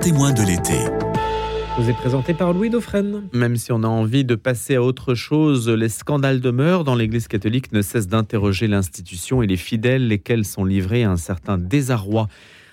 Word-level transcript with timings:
témoin 0.00 0.32
de 0.32 0.40
l'été. 0.40 0.78
Vous 1.76 1.90
est 1.90 1.94
présenté 1.94 2.32
par 2.32 2.54
Louis 2.54 2.70
Dauphren. 2.70 3.28
Même 3.34 3.56
si 3.56 3.70
on 3.70 3.82
a 3.82 3.86
envie 3.86 4.24
de 4.24 4.34
passer 4.34 4.76
à 4.76 4.82
autre 4.82 5.14
chose, 5.14 5.68
les 5.68 5.90
scandales 5.90 6.40
demeurent. 6.40 6.84
Dans 6.84 6.94
l'Église 6.94 7.28
catholique 7.28 7.70
ne 7.72 7.82
cessent 7.82 8.08
d'interroger 8.08 8.66
l'institution 8.66 9.42
et 9.42 9.46
les 9.46 9.58
fidèles, 9.58 10.08
lesquels 10.08 10.46
sont 10.46 10.64
livrés 10.64 11.04
à 11.04 11.10
un 11.10 11.18
certain 11.18 11.58
désarroi. 11.58 12.28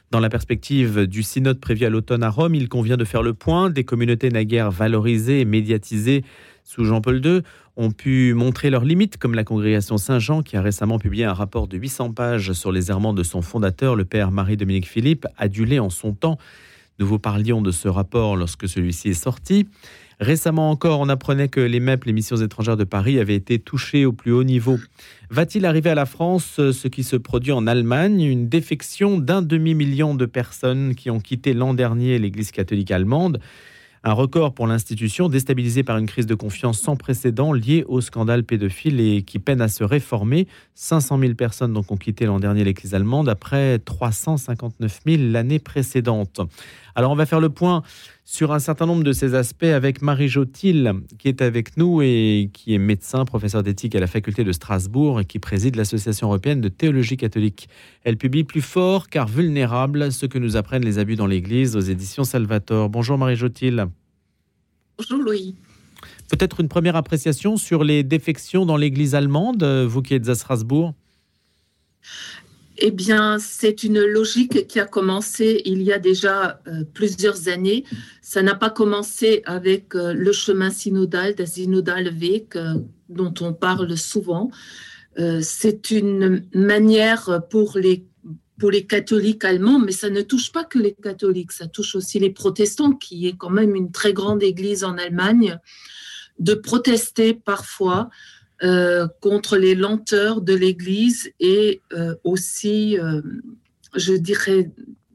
Dans 0.09 0.21
la 0.21 0.29
perspective 0.29 1.05
du 1.05 1.21
synode 1.21 1.59
prévu 1.59 1.85
à 1.85 1.89
l'automne 1.89 2.23
à 2.23 2.29
Rome, 2.29 2.55
il 2.55 2.69
convient 2.69 2.95
de 2.95 3.03
faire 3.03 3.23
le 3.23 3.33
point. 3.33 3.69
Des 3.69 3.83
communautés 3.83 4.29
naguère 4.29 4.71
valorisées 4.71 5.41
et 5.41 5.45
médiatisées 5.45 6.23
sous 6.63 6.85
Jean-Paul 6.85 7.25
II 7.25 7.41
ont 7.75 7.91
pu 7.91 8.33
montrer 8.35 8.69
leurs 8.69 8.85
limites, 8.85 9.17
comme 9.17 9.35
la 9.35 9.43
congrégation 9.43 9.97
Saint-Jean 9.97 10.43
qui 10.43 10.55
a 10.55 10.61
récemment 10.61 10.97
publié 10.97 11.25
un 11.25 11.33
rapport 11.33 11.67
de 11.67 11.77
800 11.77 12.13
pages 12.13 12.53
sur 12.53 12.71
les 12.71 12.89
errements 12.89 13.13
de 13.13 13.23
son 13.23 13.41
fondateur, 13.41 13.97
le 13.97 14.05
père 14.05 14.31
Marie-Dominique 14.31 14.87
Philippe, 14.87 15.27
adulé 15.37 15.79
en 15.79 15.89
son 15.89 16.13
temps. 16.13 16.37
Nous 16.99 17.05
vous 17.05 17.19
parlions 17.19 17.61
de 17.61 17.71
ce 17.71 17.87
rapport 17.87 18.35
lorsque 18.35 18.67
celui-ci 18.67 19.09
est 19.09 19.13
sorti. 19.13 19.67
Récemment 20.19 20.71
encore, 20.71 20.99
on 20.99 21.09
apprenait 21.09 21.47
que 21.47 21.59
les 21.59 21.79
MEP, 21.79 22.05
les 22.05 22.13
missions 22.13 22.37
étrangères 22.37 22.75
de 22.75 22.85
Paris, 22.85 23.19
avaient 23.19 23.35
été 23.35 23.59
touchées 23.59 24.03
au 24.05 24.13
plus 24.13 24.31
haut 24.31 24.43
niveau. 24.43 24.79
Va-t-il 25.29 25.65
arriver 25.67 25.91
à 25.91 25.95
la 25.95 26.07
France 26.07 26.55
ce 26.55 26.87
qui 26.87 27.03
se 27.03 27.15
produit 27.15 27.51
en 27.51 27.67
Allemagne, 27.67 28.21
une 28.21 28.49
défection 28.49 29.19
d'un 29.19 29.43
demi-million 29.43 30.15
de 30.15 30.25
personnes 30.25 30.95
qui 30.95 31.11
ont 31.11 31.19
quitté 31.19 31.53
l'an 31.53 31.75
dernier 31.75 32.17
l'Église 32.17 32.49
catholique 32.49 32.89
allemande 32.89 33.39
un 34.03 34.13
record 34.13 34.53
pour 34.53 34.67
l'institution, 34.67 35.27
déstabilisée 35.27 35.83
par 35.83 35.97
une 35.97 36.05
crise 36.05 36.27
de 36.27 36.33
confiance 36.33 36.79
sans 36.79 36.95
précédent 36.95 37.51
liée 37.51 37.83
au 37.87 37.99
scandale 37.99 38.43
pédophile 38.45 39.01
et 39.01 39.21
qui 39.23 39.37
peine 39.37 39.59
à 39.59 39.67
se 39.67 39.83
réformer. 39.83 40.47
500 40.75 41.19
000 41.19 41.33
personnes 41.33 41.73
donc 41.73 41.91
ont 41.91 41.97
quitté 41.97 42.25
l'an 42.25 42.39
dernier 42.39 42.63
l'Église 42.63 42.93
allemande 42.93 43.27
après 43.27 43.79
359 43.79 45.01
000 45.05 45.23
l'année 45.31 45.59
précédente. 45.59 46.39
Alors 46.97 47.11
on 47.11 47.15
va 47.15 47.27
faire 47.27 47.39
le 47.39 47.49
point 47.49 47.83
sur 48.25 48.51
un 48.51 48.57
certain 48.57 48.87
nombre 48.87 49.03
de 49.03 49.11
ces 49.11 49.35
aspects 49.35 49.65
avec 49.65 50.01
Marie 50.01 50.29
Jotil 50.29 50.93
qui 51.19 51.27
est 51.27 51.43
avec 51.43 51.77
nous 51.77 52.01
et 52.01 52.49
qui 52.51 52.73
est 52.73 52.79
médecin, 52.79 53.23
professeur 53.23 53.61
d'éthique 53.61 53.93
à 53.93 53.99
la 53.99 54.07
faculté 54.07 54.43
de 54.43 54.51
Strasbourg 54.51 55.19
et 55.19 55.25
qui 55.25 55.37
préside 55.37 55.75
l'Association 55.75 56.25
européenne 56.25 56.59
de 56.59 56.69
théologie 56.69 57.15
catholique. 57.15 57.69
Elle 58.03 58.17
publie 58.17 58.43
Plus 58.43 58.63
fort 58.63 59.09
car 59.09 59.27
vulnérable 59.27 60.11
ce 60.11 60.25
que 60.25 60.39
nous 60.39 60.57
apprennent 60.57 60.83
les 60.83 60.97
abus 60.97 61.15
dans 61.15 61.27
l'Église 61.27 61.75
aux 61.75 61.81
éditions 61.81 62.23
Salvator. 62.23 62.89
Bonjour 62.89 63.19
Marie 63.19 63.35
Jotil. 63.35 63.85
Bonjour 64.97 65.21
Louis. 65.23 65.53
Peut-être 66.31 66.61
une 66.61 66.67
première 66.67 66.95
appréciation 66.95 67.57
sur 67.57 67.83
les 67.83 68.01
défections 68.01 68.65
dans 68.65 68.75
l'Église 68.75 69.13
allemande, 69.13 69.63
vous 69.63 70.01
qui 70.01 70.15
êtes 70.15 70.29
à 70.29 70.33
Strasbourg? 70.33 70.95
Eh 72.79 72.91
bien, 72.91 73.39
c'est 73.39 73.83
une 73.83 73.99
logique 73.99 74.67
qui 74.67 74.79
a 74.79 74.85
commencé 74.85 75.61
il 75.65 75.81
y 75.81 75.91
a 75.91 75.99
déjà 75.99 76.61
euh, 76.67 76.83
plusieurs 76.93 77.47
années. 77.47 77.83
Ça 78.21 78.41
n'a 78.41 78.55
pas 78.55 78.69
commencé 78.69 79.41
avec 79.45 79.95
euh, 79.95 80.13
le 80.13 80.31
chemin 80.31 80.69
synodal, 80.69 81.35
des 81.35 81.45
synodal 81.45 82.13
euh, 82.55 82.73
dont 83.09 83.33
on 83.41 83.53
parle 83.53 83.97
souvent. 83.97 84.51
c'est 85.41 85.89
une 85.89 86.45
manière 86.53 87.41
pour 87.49 87.77
les 87.79 88.05
pour 88.59 88.71
les 88.71 88.85
catholiques 88.85 89.45
allemands, 89.45 89.79
mais 89.79 89.91
ça 89.91 90.09
ne 90.09 90.21
touche 90.21 90.51
pas 90.51 90.63
que 90.63 90.79
les 90.79 90.93
catholiques, 90.93 91.51
ça 91.51 91.67
touche 91.67 91.95
aussi 91.95 92.17
les 92.19 92.31
protestants, 92.31 92.93
qui 92.93 93.27
est 93.27 93.37
quand 93.37 93.51
même 93.51 93.75
une 93.75 93.91
très 93.91 94.13
grande 94.13 94.41
église 94.41 94.83
en 94.83 94.97
Allemagne, 94.97 95.59
de 96.39 96.55
protester 96.55 97.33
parfois 97.33 98.09
euh, 98.63 99.07
contre 99.21 99.55
les 99.55 99.75
lenteurs 99.75 100.41
de 100.41 100.55
l'Église 100.55 101.31
et 101.39 101.81
euh, 101.93 102.15
aussi, 102.23 102.97
euh, 102.97 103.21
je 103.95 104.13
dirais, 104.13 104.71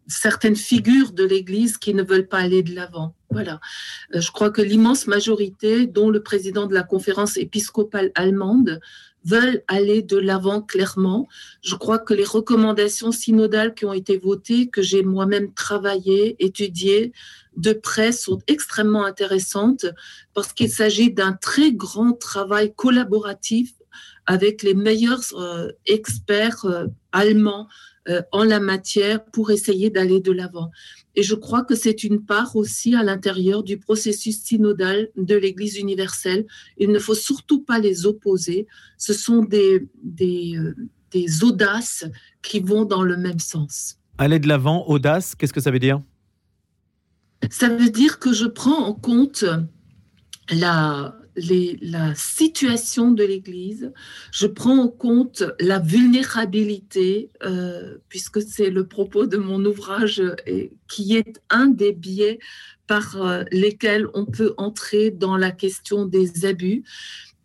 certaines 0.07 0.55
figures 0.55 1.11
de 1.11 1.25
l'Église 1.25 1.77
qui 1.77 1.93
ne 1.93 2.05
veulent 2.05 2.29
pas 2.29 2.39
aller 2.39 2.63
de 2.63 2.73
l'avant. 2.73 3.17
Voilà. 3.31 3.61
je 4.15 4.31
crois 4.31 4.51
que 4.51 4.61
l'immense 4.61 5.07
majorité, 5.07 5.87
dont 5.87 6.11
le 6.11 6.23
président 6.23 6.67
de 6.67 6.75
la 6.75 6.83
conférence 6.83 7.39
épiscopale 7.39 8.13
allemande, 8.15 8.79
veulent 9.25 9.63
aller 9.69 10.03
de 10.03 10.17
l'avant 10.17 10.63
clairement. 10.63 11.29
Je 11.63 11.75
crois 11.75 11.99
que 11.99 12.15
les 12.15 12.25
recommandations 12.25 13.13
synodales 13.13 13.75
qui 13.75 13.85
ont 13.85 13.93
été 13.93 14.19
votées, 14.19 14.69
que 14.69 14.83
j'ai 14.83 15.03
moi-même 15.03 15.53
travaillé, 15.55 16.37
étudié 16.45 17.13
de 17.57 17.73
près, 17.73 18.13
sont 18.13 18.41
extrêmement 18.47 19.05
intéressantes 19.05 19.87
parce 20.35 20.53
qu'il 20.53 20.71
s'agit 20.71 21.13
d'un 21.13 21.33
très 21.33 21.73
grand 21.73 22.13
travail 22.13 22.73
collaboratif 22.75 23.73
avec 24.27 24.63
les 24.63 24.75
meilleurs 24.75 25.25
euh, 25.35 25.73
experts 25.87 26.65
euh, 26.65 26.87
allemands 27.13 27.69
euh, 28.09 28.23
en 28.33 28.43
la 28.45 28.59
matière 28.59 29.25
pour 29.25 29.51
essayer 29.51 29.91
d'aller 29.91 30.21
de 30.21 30.33
l'avant. 30.33 30.71
Et 31.15 31.23
je 31.23 31.35
crois 31.35 31.63
que 31.63 31.75
c'est 31.75 32.03
une 32.03 32.25
part 32.25 32.57
aussi 32.57 32.95
à 32.95 33.03
l'intérieur 33.03 33.63
du 33.63 33.79
processus 33.79 34.43
synodal 34.43 35.11
de 35.17 35.37
l'Église 35.37 35.79
universelle. 35.79 36.47
Il 36.79 36.91
ne 36.91 36.99
faut 36.99 37.15
surtout 37.15 37.63
pas 37.63 37.79
les 37.79 38.07
opposer. 38.07 38.67
Ce 38.99 39.13
sont 39.13 39.45
des, 39.45 39.89
des, 40.03 40.57
euh, 40.57 40.75
des 41.13 41.45
audaces 41.45 42.05
qui 42.43 42.61
vont 42.61 42.85
dans 42.85 43.03
le 43.03 43.17
même 43.17 43.39
sens. 43.39 43.99
Aller 44.19 44.39
de 44.39 44.49
l'avant, 44.49 44.85
audace, 44.89 45.35
qu'est-ce 45.35 45.53
que 45.53 45.61
ça 45.61 45.71
veut 45.71 45.79
dire? 45.79 46.01
Ça 47.51 47.69
veut 47.69 47.91
dire 47.91 48.19
que 48.19 48.33
je 48.33 48.47
prends 48.47 48.85
en 48.85 48.95
compte 48.95 49.45
la, 50.51 51.17
la 51.37 52.15
situation 52.15 53.11
de 53.11 53.25
l'Église, 53.25 53.93
je 54.31 54.47
prends 54.47 54.79
en 54.79 54.89
compte 54.89 55.45
la 55.61 55.79
vulnérabilité, 55.79 57.31
euh, 57.43 57.99
puisque 58.09 58.43
c'est 58.43 58.71
le 58.71 58.87
propos 58.87 59.27
de 59.27 59.37
mon 59.37 59.65
ouvrage 59.65 60.23
et 60.47 60.73
qui 60.89 61.17
est 61.17 61.41
un 61.51 61.67
des 61.67 61.93
biais 61.93 62.39
par 62.87 63.23
euh, 63.23 63.45
lesquels 63.51 64.07
on 64.15 64.27
peut 64.27 64.55
entrer 64.57 65.11
dans 65.11 65.37
la 65.37 65.51
question 65.51 66.07
des 66.07 66.45
abus 66.45 66.85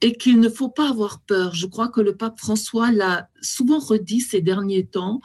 et 0.01 0.13
qu'il 0.13 0.39
ne 0.39 0.49
faut 0.49 0.69
pas 0.69 0.89
avoir 0.89 1.21
peur. 1.21 1.55
Je 1.55 1.65
crois 1.65 1.87
que 1.87 2.01
le 2.01 2.15
pape 2.15 2.39
François 2.39 2.91
l'a 2.91 3.29
souvent 3.41 3.79
redit 3.79 4.21
ces 4.21 4.41
derniers 4.41 4.85
temps. 4.85 5.21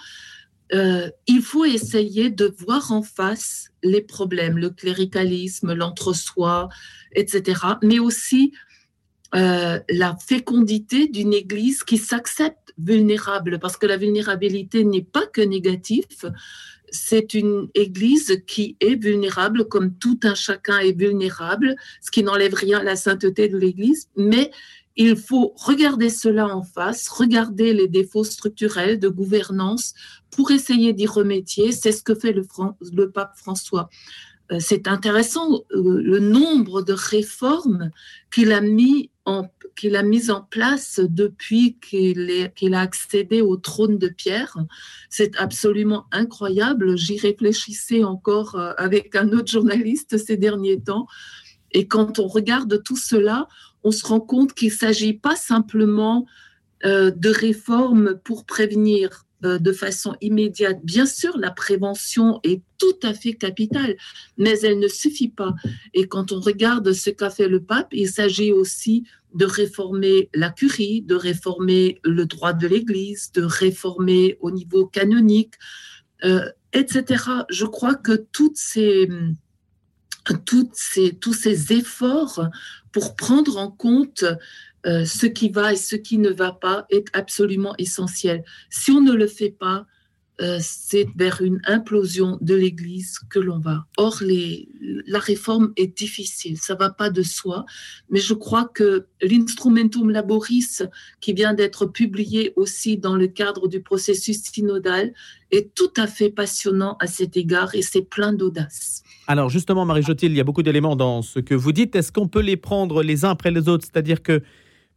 Euh, 0.75 1.11
il 1.27 1.43
faut 1.43 1.65
essayer 1.65 2.31
de 2.31 2.55
voir 2.59 2.93
en 2.93 3.03
face 3.03 3.71
les 3.83 4.01
problèmes, 4.01 4.57
le 4.57 4.71
cléricalisme, 4.71 5.75
l'entre-soi, 5.75 6.69
etc. 7.15 7.61
Mais 7.83 7.99
aussi 7.99 8.53
euh, 9.35 9.79
la 9.91 10.17
fécondité 10.17 11.09
d'une 11.09 11.35
Église 11.35 11.85
qui 11.85 11.99
s'accepte 11.99 12.75
vulnérable, 12.79 13.59
parce 13.59 13.77
que 13.77 13.87
la 13.87 13.97
vulnérabilité 13.97 14.85
n'est 14.85 15.05
pas 15.05 15.27
que 15.27 15.43
négatif. 15.43 16.07
C'est 16.91 17.33
une 17.35 17.69
Église 17.75 18.43
qui 18.47 18.77
est 18.81 18.95
vulnérable, 18.95 19.69
comme 19.69 19.95
tout 19.97 20.21
un 20.25 20.35
chacun 20.35 20.79
est 20.79 20.99
vulnérable, 20.99 21.77
ce 22.01 22.11
qui 22.11 22.23
n'enlève 22.23 22.55
rien 22.55 22.81
à 22.81 22.85
la 22.85 22.97
sainteté 22.97 23.49
de 23.49 23.57
l'Église, 23.57 24.09
mais 24.17 24.51
il 24.97 25.17
faut 25.17 25.55
regarder 25.57 26.11
cela 26.11 26.55
en 26.55 26.63
face, 26.63 27.09
regarder 27.09 27.73
les 27.73 27.89
défauts 27.89 28.25
structurels 28.25 28.99
de 28.99 29.09
gouvernance 29.09 29.95
pour 30.31 30.51
essayer 30.51 30.93
d'y 30.93 31.07
remédier. 31.07 31.73
C'est 31.73 31.93
ce 31.93 32.03
que 32.03 32.15
fait 32.15 32.33
le, 32.33 33.11
pape 33.11 33.37
François. 33.37 33.89
Euh, 34.51 34.59
c'est 34.61 34.89
intéressant 34.89 35.51
euh, 35.53 36.01
le 36.03 36.19
nombre 36.19 36.83
de 36.83 36.93
réformes 36.93 37.91
qu'il 38.33 38.53
a 38.53 38.61
mis 38.61 39.11
en 39.25 39.49
qu'il 39.75 39.97
a 39.97 40.03
en 40.03 40.43
place 40.43 41.01
depuis 41.03 41.79
qu'il 41.81 42.75
a 42.75 42.81
accédé 42.81 43.41
au 43.41 43.57
trône 43.57 43.97
de 43.97 44.09
pierre. 44.09 44.57
C'est 45.09 45.35
absolument 45.39 46.07
incroyable. 46.13 46.99
J'y 46.99 47.19
réfléchissais 47.19 48.05
encore 48.05 48.57
euh, 48.57 48.73
avec 48.77 49.17
un 49.17 49.31
autre 49.31 49.51
journaliste 49.51 50.19
ces 50.19 50.37
derniers 50.37 50.81
temps. 50.81 51.07
Et 51.71 51.87
quand 51.89 52.19
on 52.19 52.27
regarde 52.27 52.83
tout 52.83 52.99
cela, 52.99 53.49
on 53.85 53.91
se 53.91 54.07
rend 54.07 54.21
compte 54.21 54.55
qu'il 54.55 54.69
ne 54.69 54.77
s'agit 54.77 55.15
pas 55.15 55.37
simplement 55.37 56.27
de 56.85 57.29
réformes 57.29 58.19
pour 58.25 58.45
prévenir 58.45 59.25
euh, 59.45 59.59
de 59.59 59.73
façon 59.73 60.15
immédiate. 60.21 60.79
Bien 60.85 61.05
sûr, 61.05 61.37
la 61.37 61.51
prévention 61.51 62.39
est 62.45 62.63
tout 62.79 62.95
à 63.03 63.13
fait 63.13 63.33
capitale, 63.35 63.97
mais 64.39 64.61
elle 64.61 64.79
ne 64.79 64.87
suffit 64.87 65.31
pas. 65.31 65.53
Et 65.95 66.07
quand 66.07 66.31
on 66.31 66.39
regarde 66.39 66.93
ce 66.93 67.11
qu'a 67.11 67.29
fait 67.29 67.49
le 67.49 67.61
pape, 67.61 67.89
il 67.91 68.09
s'agit 68.09 68.53
aussi 68.53 69.05
de 69.35 69.45
réformer 69.45 70.31
la 70.33 70.51
curie, 70.51 71.03
de 71.03 71.17
réformer 71.17 72.01
le 72.05 72.25
droit 72.25 72.53
de 72.53 72.69
l'Église, 72.69 73.33
de 73.33 73.43
réformer 73.43 74.37
au 74.41 74.53
niveau 74.53 74.87
canonique, 74.87 75.55
euh, 76.25 76.49
etc. 76.73 77.25
Je 77.51 77.65
crois 77.65 77.97
que 77.97 78.13
tous 78.13 78.55
ces 78.55 79.09
efforts 81.73 82.49
pour 82.93 83.17
prendre 83.17 83.57
en 83.57 83.71
compte 83.71 84.25
euh, 84.87 85.05
ce 85.05 85.27
qui 85.27 85.49
va 85.49 85.73
et 85.73 85.77
ce 85.77 85.97
qui 85.97 86.19
ne 86.19 86.31
va 86.31 86.53
pas 86.53 86.87
est 86.91 87.07
absolument 87.13 87.75
essentiel. 87.79 88.45
Si 88.71 88.91
on 88.91 89.01
ne 89.01 89.13
le 89.13 89.27
fait 89.27 89.51
pas, 89.51 89.87
euh, 90.41 90.59
c'est 90.61 91.07
vers 91.15 91.41
une 91.43 91.61
implosion 91.67 92.39
de 92.41 92.55
l'Église 92.55 93.19
que 93.31 93.39
l'on 93.39 93.61
va. 93.61 93.87
Or, 93.97 94.23
la 95.07 95.19
réforme 95.21 95.73
est 95.77 95.97
difficile, 95.97 96.59
ça 96.59 96.75
va 96.75 96.91
pas 96.91 97.11
de 97.11 97.23
soi, 97.23 97.65
mais 98.11 98.19
je 98.19 98.35
crois 98.35 98.65
que 98.65 99.07
l'instrumentum 99.21 100.11
laboris 100.11 100.83
qui 101.21 101.33
vient 101.33 101.55
d'être 101.55 101.87
publié 101.87 102.55
aussi 102.57 102.97
dans 102.97 103.15
le 103.15 103.29
cadre 103.29 103.69
du 103.69 103.83
processus 103.83 104.43
synodal 104.43 105.13
est 105.51 105.75
tout 105.75 105.93
à 105.97 106.07
fait 106.07 106.31
passionnant 106.31 106.97
à 106.99 107.07
cet 107.07 107.37
égard 107.37 107.75
et 107.75 107.83
c'est 107.83 108.03
plein 108.03 108.33
d'audace. 108.33 109.05
Alors 109.27 109.49
justement, 109.49 109.85
Marie 109.85 110.03
Jotil, 110.03 110.31
il 110.31 110.37
y 110.37 110.41
a 110.41 110.45
beaucoup 110.45 110.63
d'éléments 110.63 110.97
dans 110.97 111.23
ce 111.23 111.39
que 111.39 111.55
vous 111.55 111.73
dites. 111.73 111.95
Est-ce 111.95 112.13
qu'on 112.13 112.29
peut 112.29 112.41
les 112.41 112.57
prendre 112.57 113.03
les 113.03 113.25
uns 113.25 113.31
après 113.31 113.51
les 113.51 113.69
autres? 113.69 113.85
C'est-à-dire 113.85 114.23
que 114.23 114.43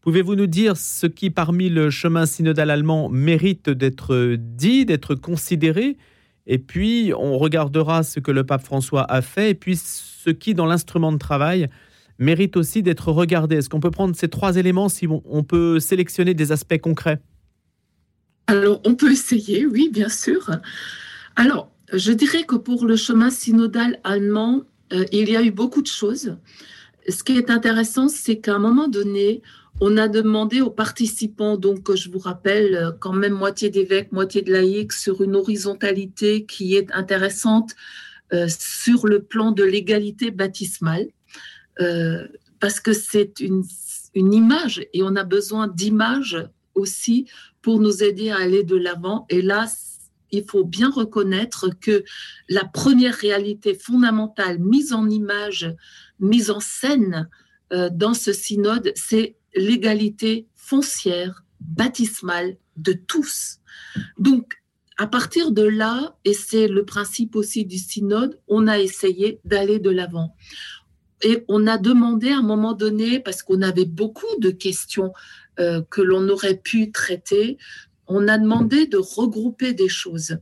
Pouvez-vous 0.05 0.35
nous 0.35 0.45
dire 0.45 0.77
ce 0.77 1.07
qui, 1.07 1.31
parmi 1.31 1.67
le 1.67 1.89
chemin 1.89 2.27
synodal 2.27 2.69
allemand, 2.69 3.09
mérite 3.09 3.71
d'être 3.71 4.35
dit, 4.37 4.85
d'être 4.85 5.15
considéré? 5.15 5.97
Et 6.45 6.59
puis, 6.59 7.11
on 7.17 7.39
regardera 7.39 8.03
ce 8.03 8.19
que 8.19 8.29
le 8.29 8.43
pape 8.43 8.63
François 8.63 9.11
a 9.11 9.23
fait, 9.23 9.49
et 9.49 9.55
puis 9.55 9.75
ce 9.75 10.29
qui, 10.29 10.53
dans 10.53 10.67
l'instrument 10.67 11.11
de 11.11 11.17
travail, 11.17 11.69
mérite 12.19 12.55
aussi 12.55 12.83
d'être 12.83 13.11
regardé. 13.11 13.55
Est-ce 13.55 13.67
qu'on 13.67 13.79
peut 13.79 13.89
prendre 13.89 14.15
ces 14.15 14.27
trois 14.27 14.57
éléments 14.57 14.89
si 14.89 15.07
on 15.07 15.43
peut 15.43 15.79
sélectionner 15.79 16.35
des 16.35 16.51
aspects 16.51 16.77
concrets? 16.77 17.19
Alors, 18.45 18.81
on 18.85 18.93
peut 18.93 19.11
essayer, 19.11 19.65
oui, 19.65 19.89
bien 19.91 20.09
sûr. 20.09 20.51
Alors, 21.35 21.71
je 21.91 22.11
dirais 22.11 22.43
que 22.43 22.55
pour 22.55 22.85
le 22.85 22.95
chemin 22.95 23.29
synodal 23.29 23.99
allemand, 24.03 24.63
euh, 24.93 25.05
il 25.11 25.29
y 25.29 25.35
a 25.35 25.43
eu 25.43 25.51
beaucoup 25.51 25.81
de 25.81 25.87
choses. 25.87 26.37
Ce 27.07 27.23
qui 27.23 27.37
est 27.37 27.49
intéressant, 27.49 28.07
c'est 28.07 28.39
qu'à 28.39 28.55
un 28.55 28.59
moment 28.59 28.87
donné, 28.87 29.41
on 29.81 29.97
a 29.97 30.07
demandé 30.07 30.61
aux 30.61 30.69
participants, 30.69 31.57
donc 31.57 31.93
je 31.93 32.09
vous 32.09 32.19
rappelle, 32.19 32.75
euh, 32.75 32.91
quand 32.99 33.13
même 33.13 33.33
moitié 33.33 33.69
d'évêques, 33.69 34.11
moitié 34.11 34.41
de 34.41 34.51
laïcs, 34.51 34.93
sur 34.93 35.21
une 35.21 35.35
horizontalité 35.35 36.45
qui 36.45 36.75
est 36.75 36.91
intéressante 36.93 37.75
euh, 38.33 38.47
sur 38.47 39.05
le 39.05 39.21
plan 39.21 39.51
de 39.51 39.63
l'égalité 39.63 40.31
baptismale, 40.31 41.07
parce 42.61 42.79
que 42.79 42.93
c'est 42.93 43.41
une, 43.41 43.63
une 44.13 44.33
image 44.33 44.87
et 44.93 45.03
on 45.03 45.17
a 45.17 45.25
besoin 45.25 45.67
d'images 45.67 46.37
aussi 46.73 47.25
pour 47.61 47.81
nous 47.81 48.01
aider 48.01 48.29
à 48.31 48.37
aller 48.37 48.63
de 48.63 48.77
l'avant. 48.77 49.25
Et 49.29 49.41
là, 49.41 49.67
il 50.31 50.43
faut 50.43 50.63
bien 50.63 50.89
reconnaître 50.89 51.69
que 51.79 52.03
la 52.49 52.65
première 52.65 53.15
réalité 53.15 53.75
fondamentale 53.75 54.59
mise 54.59 54.93
en 54.93 55.09
image, 55.09 55.73
mise 56.19 56.49
en 56.51 56.59
scène 56.59 57.29
dans 57.71 58.13
ce 58.13 58.31
synode, 58.31 58.91
c'est 58.95 59.35
l'égalité 59.55 60.47
foncière, 60.53 61.43
baptismale 61.59 62.57
de 62.77 62.93
tous. 62.93 63.59
Donc, 64.17 64.61
à 64.97 65.07
partir 65.07 65.51
de 65.51 65.63
là, 65.63 66.15
et 66.23 66.33
c'est 66.33 66.67
le 66.67 66.85
principe 66.85 67.35
aussi 67.35 67.65
du 67.65 67.77
synode, 67.77 68.39
on 68.47 68.67
a 68.67 68.79
essayé 68.79 69.39
d'aller 69.43 69.79
de 69.79 69.89
l'avant. 69.89 70.35
Et 71.21 71.43
on 71.47 71.67
a 71.67 71.77
demandé 71.77 72.29
à 72.29 72.37
un 72.37 72.43
moment 72.43 72.73
donné, 72.73 73.19
parce 73.19 73.43
qu'on 73.43 73.61
avait 73.61 73.85
beaucoup 73.85 74.39
de 74.39 74.51
questions 74.51 75.11
euh, 75.59 75.81
que 75.89 76.01
l'on 76.01 76.27
aurait 76.29 76.57
pu 76.57 76.91
traiter, 76.91 77.57
on 78.07 78.27
a 78.27 78.37
demandé 78.37 78.87
de 78.87 78.97
regrouper 78.97 79.73
des 79.73 79.89
choses. 79.89 80.37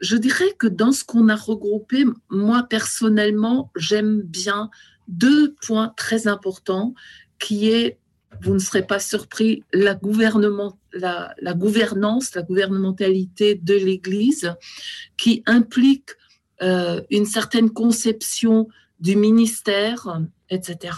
Je 0.00 0.16
dirais 0.16 0.54
que 0.58 0.66
dans 0.66 0.92
ce 0.92 1.04
qu'on 1.04 1.28
a 1.28 1.36
regroupé, 1.36 2.04
moi 2.30 2.66
personnellement, 2.68 3.70
j'aime 3.76 4.22
bien 4.22 4.70
deux 5.08 5.54
points 5.54 5.92
très 5.96 6.28
importants, 6.28 6.94
qui 7.38 7.70
est 7.70 7.98
vous 8.42 8.54
ne 8.54 8.58
serez 8.58 8.86
pas 8.86 8.98
surpris, 8.98 9.64
la, 9.72 9.94
gouvernance, 9.94 10.74
la 10.92 11.54
gouvernementalité 11.54 13.54
de 13.56 13.74
l'Église, 13.74 14.54
qui 15.16 15.42
implique 15.46 16.10
euh, 16.62 17.00
une 17.10 17.26
certaine 17.26 17.70
conception 17.70 18.68
du 19.00 19.16
ministère, 19.16 20.20
etc. 20.50 20.92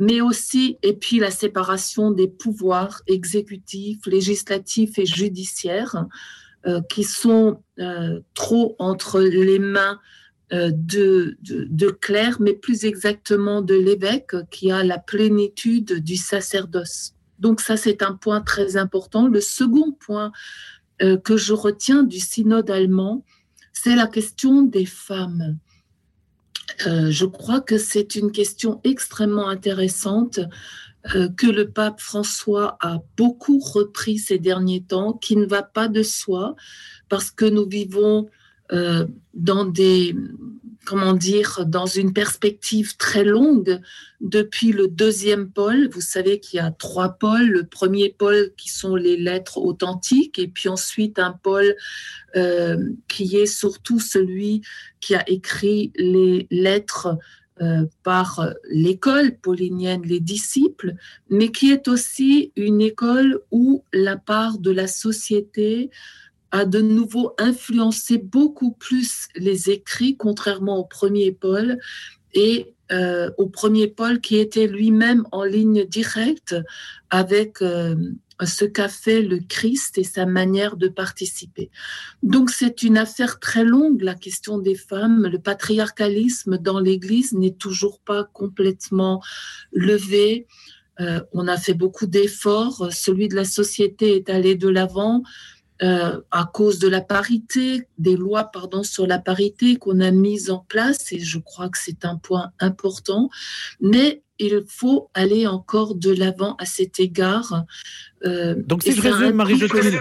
Mais 0.00 0.22
aussi, 0.22 0.78
et 0.82 0.94
puis 0.94 1.18
la 1.18 1.30
séparation 1.30 2.10
des 2.10 2.26
pouvoirs 2.26 3.02
exécutifs, 3.06 4.06
législatifs 4.06 4.98
et 4.98 5.04
judiciaires, 5.04 6.06
euh, 6.66 6.80
qui 6.90 7.04
sont 7.04 7.62
euh, 7.78 8.20
trop 8.34 8.76
entre 8.78 9.20
les 9.20 9.58
mains 9.58 9.98
euh, 10.52 10.70
de, 10.74 11.36
de, 11.42 11.88
clerc, 11.88 12.38
mais 12.40 12.54
plus 12.54 12.84
exactement 12.84 13.60
de 13.60 13.74
l'évêque 13.74 14.34
qui 14.50 14.70
a 14.70 14.82
la 14.84 14.98
plénitude 14.98 16.02
du 16.02 16.16
sacerdoce. 16.16 17.14
Donc 17.38 17.60
ça, 17.60 17.76
c'est 17.76 18.02
un 18.02 18.14
point 18.14 18.40
très 18.40 18.78
important. 18.78 19.28
Le 19.28 19.40
second 19.40 19.92
point 19.92 20.32
que 21.24 21.38
je 21.38 21.54
retiens 21.54 22.02
du 22.02 22.20
synode 22.20 22.70
allemand, 22.70 23.24
c'est 23.72 23.96
la 23.96 24.06
question 24.06 24.60
des 24.60 24.84
femmes. 24.84 25.56
Euh, 26.86 27.10
je 27.10 27.26
crois 27.26 27.60
que 27.60 27.78
c'est 27.78 28.14
une 28.14 28.32
question 28.32 28.80
extrêmement 28.84 29.48
intéressante 29.48 30.40
que 31.38 31.46
le 31.46 31.70
pape 31.70 31.98
François 31.98 32.76
a 32.82 32.98
beaucoup 33.16 33.58
repris 33.58 34.18
ces 34.18 34.38
derniers 34.38 34.82
temps, 34.82 35.14
qui 35.14 35.34
ne 35.34 35.46
va 35.46 35.62
pas 35.62 35.88
de 35.88 36.02
soi, 36.02 36.56
parce 37.08 37.30
que 37.30 37.46
nous 37.46 37.66
vivons 37.66 38.28
euh, 38.72 39.04
dans 39.34 39.64
des 39.64 40.14
comment 40.84 41.12
dire, 41.12 41.64
dans 41.66 41.86
une 41.86 42.12
perspective 42.12 42.96
très 42.96 43.24
longue 43.24 43.80
depuis 44.20 44.72
le 44.72 44.88
deuxième 44.88 45.50
pôle. 45.50 45.88
Vous 45.92 46.00
savez 46.00 46.40
qu'il 46.40 46.58
y 46.58 46.60
a 46.60 46.70
trois 46.70 47.10
pôles. 47.10 47.48
Le 47.48 47.64
premier 47.64 48.10
pôle 48.10 48.52
qui 48.56 48.70
sont 48.70 48.96
les 48.96 49.16
lettres 49.16 49.58
authentiques 49.58 50.38
et 50.38 50.48
puis 50.48 50.68
ensuite 50.68 51.18
un 51.18 51.32
pôle 51.32 51.76
euh, 52.36 52.76
qui 53.08 53.36
est 53.36 53.46
surtout 53.46 54.00
celui 54.00 54.62
qui 55.00 55.14
a 55.14 55.28
écrit 55.28 55.92
les 55.96 56.46
lettres 56.50 57.18
euh, 57.60 57.84
par 58.02 58.48
l'école 58.70 59.36
paulinienne, 59.36 60.02
les 60.02 60.20
disciples, 60.20 60.94
mais 61.28 61.50
qui 61.52 61.70
est 61.70 61.88
aussi 61.88 62.52
une 62.56 62.80
école 62.80 63.40
où 63.50 63.84
la 63.92 64.16
part 64.16 64.58
de 64.58 64.70
la 64.70 64.86
société 64.86 65.90
a 66.52 66.64
de 66.64 66.80
nouveau 66.80 67.34
influencé 67.38 68.18
beaucoup 68.18 68.72
plus 68.72 69.28
les 69.36 69.70
écrits, 69.70 70.16
contrairement 70.16 70.78
au 70.78 70.84
premier 70.84 71.32
Paul, 71.32 71.78
et 72.34 72.74
euh, 72.92 73.30
au 73.38 73.46
premier 73.46 73.86
Paul 73.86 74.20
qui 74.20 74.36
était 74.36 74.66
lui-même 74.66 75.24
en 75.30 75.44
ligne 75.44 75.84
directe 75.84 76.56
avec 77.10 77.62
euh, 77.62 77.94
ce 78.44 78.64
qu'a 78.64 78.88
fait 78.88 79.22
le 79.22 79.38
Christ 79.38 79.96
et 79.98 80.04
sa 80.04 80.26
manière 80.26 80.76
de 80.76 80.88
participer. 80.88 81.70
Donc 82.24 82.50
c'est 82.50 82.82
une 82.82 82.98
affaire 82.98 83.38
très 83.38 83.64
longue, 83.64 84.02
la 84.02 84.14
question 84.14 84.58
des 84.58 84.74
femmes. 84.74 85.26
Le 85.26 85.38
patriarcalisme 85.38 86.58
dans 86.58 86.80
l'Église 86.80 87.32
n'est 87.32 87.54
toujours 87.54 88.00
pas 88.00 88.24
complètement 88.24 89.22
levé. 89.72 90.46
Euh, 91.00 91.20
on 91.32 91.46
a 91.46 91.56
fait 91.56 91.74
beaucoup 91.74 92.06
d'efforts. 92.06 92.92
Celui 92.92 93.28
de 93.28 93.36
la 93.36 93.44
société 93.44 94.16
est 94.16 94.28
allé 94.28 94.56
de 94.56 94.68
l'avant. 94.68 95.22
Euh, 95.82 96.20
à 96.30 96.44
cause 96.44 96.78
de 96.78 96.88
la 96.88 97.00
parité, 97.00 97.86
des 97.96 98.14
lois 98.14 98.44
pardon, 98.44 98.82
sur 98.82 99.06
la 99.06 99.18
parité 99.18 99.76
qu'on 99.76 100.00
a 100.00 100.10
mises 100.10 100.50
en 100.50 100.58
place, 100.68 101.10
et 101.10 101.20
je 101.20 101.38
crois 101.38 101.70
que 101.70 101.78
c'est 101.78 102.04
un 102.04 102.16
point 102.16 102.50
important, 102.60 103.30
mais 103.80 104.22
il 104.38 104.62
faut 104.66 105.08
aller 105.14 105.46
encore 105.46 105.94
de 105.94 106.10
l'avant 106.10 106.54
à 106.56 106.66
cet 106.66 107.00
égard. 107.00 107.64
Euh, 108.26 108.56
donc 108.66 108.82
si 108.82 108.92
je 108.92 109.00
résume, 109.00 109.32
Marie 109.32 109.58
Jotine, 109.58 109.98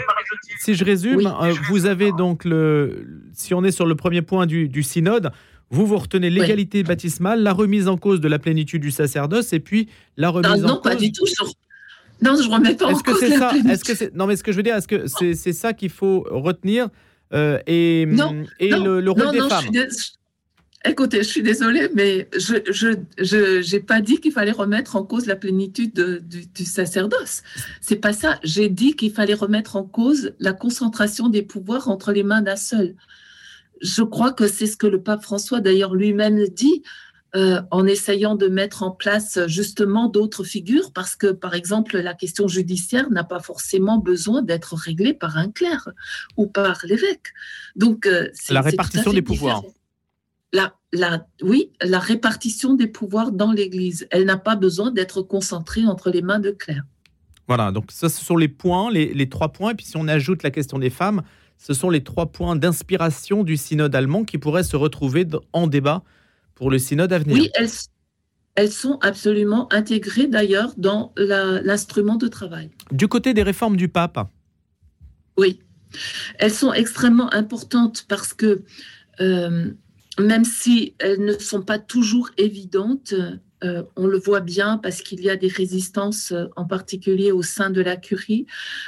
si 0.59 0.73
je 0.73 0.83
résume, 0.83 1.25
euh, 1.27 1.53
vous 1.69 1.85
avez 1.85 2.11
donc 2.11 2.43
le, 2.43 3.07
si 3.33 3.53
on 3.53 3.63
est 3.63 3.71
sur 3.71 3.85
le 3.85 3.95
premier 3.95 4.21
point 4.21 4.47
du, 4.47 4.67
du 4.67 4.83
synode, 4.83 5.31
vous 5.69 5.85
vous 5.85 5.97
retenez 5.97 6.29
l'égalité 6.29 6.83
baptismale, 6.83 7.41
la 7.41 7.53
remise 7.53 7.87
en 7.87 7.95
cause 7.95 8.19
de 8.19 8.27
la 8.27 8.39
plénitude 8.39 8.81
du 8.81 8.91
sacerdoce, 8.91 9.53
et 9.53 9.61
puis 9.61 9.87
la 10.17 10.27
ah 10.27 10.31
remise 10.31 10.63
non, 10.63 10.71
en 10.71 10.75
cause. 10.75 10.83
pas 10.83 10.95
du 10.95 11.11
tout. 11.13 11.25
Non, 12.21 12.35
je 12.41 12.49
remets 12.49 12.75
pas 12.75 12.91
est-ce 12.91 13.03
que 13.03 13.15
c'est 13.17 13.37
ça 13.37 13.53
Est-ce 13.69 13.83
que 13.83 13.95
c'est 13.95 14.15
non 14.15 14.27
mais 14.27 14.35
ce 14.35 14.43
que 14.43 14.51
je 14.51 14.57
veux 14.57 14.63
dire, 14.63 14.75
est-ce 14.75 14.87
que 14.87 15.07
c'est 15.07 15.33
c'est 15.33 15.53
ça 15.53 15.73
qu'il 15.73 15.89
faut 15.89 16.25
retenir 16.29 16.89
euh, 17.33 17.59
et 17.67 18.05
non, 18.07 18.43
et 18.59 18.71
le, 18.71 19.01
le, 19.01 19.11
rôle 19.11 19.25
non, 19.25 19.31
des 19.31 19.39
non, 19.39 19.49
femmes? 19.49 19.65
Écoutez, 20.85 21.17
je 21.17 21.27
suis 21.27 21.43
désolée, 21.43 21.89
mais 21.93 22.29
je 22.33 22.55
je 22.71 22.95
je 23.17 23.61
j'ai 23.61 23.81
pas 23.81 23.99
dit 23.99 24.21
qu'il 24.21 24.31
fallait 24.31 24.51
remettre 24.51 24.95
en 24.95 25.03
cause 25.03 25.25
la 25.25 25.35
plénitude 25.35 25.93
de, 25.93 26.19
du, 26.19 26.45
du, 26.47 26.63
sacerdoce. 26.63 27.43
C'est 27.81 27.97
pas 27.97 28.13
ça. 28.13 28.39
J'ai 28.43 28.69
dit 28.69 28.95
qu'il 28.95 29.11
fallait 29.11 29.33
remettre 29.33 29.75
en 29.75 29.83
cause 29.83 30.33
la 30.39 30.53
concentration 30.53 31.27
des 31.27 31.41
pouvoirs 31.41 31.89
entre 31.89 32.13
les 32.13 32.23
mains 32.23 32.41
d'un 32.41 32.55
seul. 32.55 32.95
Je 33.81 34.03
crois 34.03 34.31
que 34.31 34.47
c'est 34.47 34.67
ce 34.67 34.77
que 34.77 34.87
le 34.87 35.01
pape 35.01 35.21
François 35.21 35.59
d'ailleurs 35.59 35.93
lui-même 35.93 36.47
dit. 36.47 36.83
Euh, 37.35 37.61
en 37.69 37.85
essayant 37.85 38.33
de 38.33 38.47
mettre 38.47 38.81
en 38.81 38.89
place 38.89 39.37
justement 39.45 40.09
d'autres 40.09 40.43
figures, 40.43 40.91
parce 40.91 41.15
que 41.15 41.27
par 41.27 41.53
exemple 41.53 41.99
la 41.99 42.15
question 42.15 42.47
judiciaire 42.47 43.11
n'a 43.11 43.23
pas 43.23 43.39
forcément 43.39 43.99
besoin 43.99 44.41
d'être 44.41 44.73
réglée 44.73 45.13
par 45.13 45.37
un 45.37 45.51
clerc 45.51 45.89
ou 46.37 46.47
par 46.47 46.79
l'évêque. 46.85 47.27
Donc 47.75 48.07
euh, 48.07 48.29
la 48.49 48.61
répartition 48.61 49.13
des 49.13 49.21
pouvoirs. 49.21 49.61
La, 50.53 50.73
la, 50.91 51.27
oui, 51.43 51.71
la 51.83 51.99
répartition 51.99 52.73
des 52.73 52.87
pouvoirs 52.87 53.31
dans 53.31 53.51
l'Église, 53.51 54.07
elle 54.09 54.25
n'a 54.25 54.37
pas 54.37 54.55
besoin 54.55 54.89
d'être 54.89 55.21
concentrée 55.21 55.85
entre 55.85 56.09
les 56.09 56.23
mains 56.23 56.39
de 56.39 56.49
clercs. 56.49 56.85
Voilà, 57.47 57.71
donc 57.71 57.91
ça, 57.91 58.09
ce 58.09 58.25
sont 58.25 58.37
les 58.37 58.47
points, 58.47 58.91
les, 58.91 59.29
trois 59.29 59.49
points. 59.49 59.73
Et 59.73 59.75
puis 59.75 59.85
si 59.85 59.97
on 59.97 60.07
ajoute 60.07 60.41
la 60.41 60.49
question 60.49 60.79
des 60.79 60.89
femmes, 60.89 61.21
ce 61.59 61.75
sont 61.75 61.91
les 61.91 62.03
trois 62.03 62.31
points 62.31 62.55
d'inspiration 62.55 63.43
du 63.43 63.55
synode 63.55 63.93
allemand 63.93 64.23
qui 64.23 64.39
pourraient 64.39 64.63
se 64.63 64.75
retrouver 64.75 65.27
en 65.53 65.67
débat 65.67 66.01
pour 66.59 66.69
le 66.69 66.77
synode 66.77 67.11
à 67.11 67.19
venir. 67.19 67.35
Oui, 67.35 67.49
elles, 68.55 68.71
sont 68.71 68.99
absolument 69.01 69.71
intégrées 69.71 70.27
d'ailleurs 70.27 70.73
dans 70.77 71.13
l'instrument 71.17 72.17
de 72.17 72.27
travail. 72.27 72.69
Du 72.91 73.07
côté 73.07 73.33
des 73.33 73.43
réformes 73.43 73.77
du 73.77 73.87
pape 73.87 74.19
Oui, 75.37 75.61
elles 76.37 76.53
sont 76.53 76.73
extrêmement 76.73 77.33
importantes 77.33 78.05
parce 78.07 78.33
que 78.33 78.63
euh, 79.21 79.71
même 80.19 80.43
si 80.43 80.95
elles 80.99 81.23
ne 81.23 81.33
sont 81.33 81.61
pas 81.61 81.79
toujours 81.79 82.29
évidentes, 82.37 83.13
euh, 83.63 83.83
on 83.95 84.07
le 84.07 84.17
voit 84.17 84.39
bien 84.39 84.77
parce 84.77 85.01
qu'il 85.01 85.21
y 85.21 85.29
a 85.29 85.35
des 85.35 85.47
résistances, 85.47 86.31
euh, 86.31 86.45
en 86.55 86.65
particulier 86.65 87.31
au 87.31 87.41
sein 87.41 87.69
de 87.69 87.81
la 87.81 87.97
curie. 87.97 88.45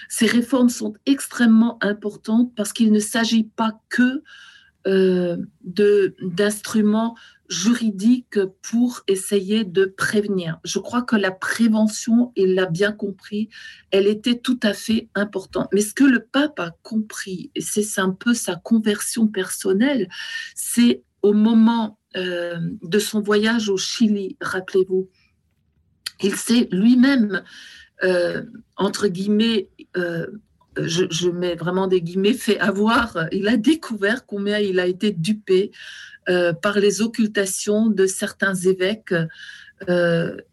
Ces 0.09 0.27
réformes 0.27 0.69
sont 0.69 0.93
extrêmement 1.05 1.77
importantes 1.81 2.53
parce 2.55 2.71
qu'il 2.71 2.91
ne 2.91 2.99
s'agit 2.99 3.43
pas 3.43 3.79
que 3.89 4.23
euh, 4.87 5.37
d'instruments 5.63 7.15
juridiques 7.51 8.39
pour 8.61 9.03
essayer 9.07 9.65
de 9.65 9.83
prévenir. 9.83 10.59
Je 10.63 10.79
crois 10.79 11.01
que 11.01 11.17
la 11.17 11.31
prévention, 11.31 12.31
il 12.37 12.55
l'a 12.55 12.65
bien 12.65 12.93
compris, 12.93 13.49
elle 13.91 14.07
était 14.07 14.39
tout 14.39 14.59
à 14.63 14.73
fait 14.73 15.09
importante. 15.15 15.67
Mais 15.73 15.81
ce 15.81 15.93
que 15.93 16.05
le 16.05 16.23
pape 16.23 16.61
a 16.61 16.71
compris, 16.81 17.51
et 17.53 17.61
c'est 17.61 17.99
un 17.99 18.11
peu 18.11 18.33
sa 18.33 18.55
conversion 18.55 19.27
personnelle, 19.27 20.07
c'est 20.55 21.03
au 21.23 21.33
moment 21.33 21.99
euh, 22.15 22.57
de 22.83 22.99
son 22.99 23.21
voyage 23.21 23.67
au 23.67 23.77
Chili, 23.77 24.37
rappelez-vous. 24.39 25.09
Il 26.23 26.35
s'est 26.37 26.69
lui-même, 26.71 27.43
euh, 28.03 28.43
entre 28.77 29.09
guillemets, 29.09 29.67
euh, 29.97 30.25
je, 30.77 31.29
mets 31.29 31.55
vraiment 31.55 31.87
des 31.87 32.01
guillemets, 32.01 32.33
fait 32.33 32.59
avoir, 32.59 33.27
il 33.33 33.49
a 33.49 33.57
découvert 33.57 34.25
combien 34.25 34.57
il 34.57 34.79
a 34.79 34.87
été 34.87 35.11
dupé 35.11 35.71
par 36.61 36.79
les 36.79 37.01
occultations 37.01 37.87
de 37.87 38.05
certains 38.05 38.55
évêques 38.55 39.13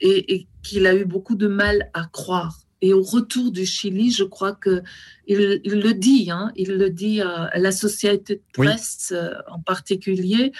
et 0.01 0.47
qu'il 0.63 0.87
a 0.87 0.95
eu 0.95 1.05
beaucoup 1.05 1.35
de 1.35 1.47
mal 1.47 1.91
à 1.95 2.07
croire. 2.07 2.69
Et 2.81 2.93
au 2.93 3.03
retour 3.03 3.51
du 3.51 3.67
Chili, 3.67 4.13
je 4.13 4.23
crois 4.23 4.53
que 4.53 4.83
il, 5.27 5.39
le 5.65 5.93
dit, 5.95 6.31
hein, 6.31 6.53
il 6.57 6.77
le 6.77 6.91
dit 6.91 7.21
à, 7.21 7.51
la 7.57 7.73
société 7.73 8.37
de 8.37 8.43
presse 8.53 9.13
euh, 9.13 9.33
en 9.51 9.61
particulier. 9.61 10.53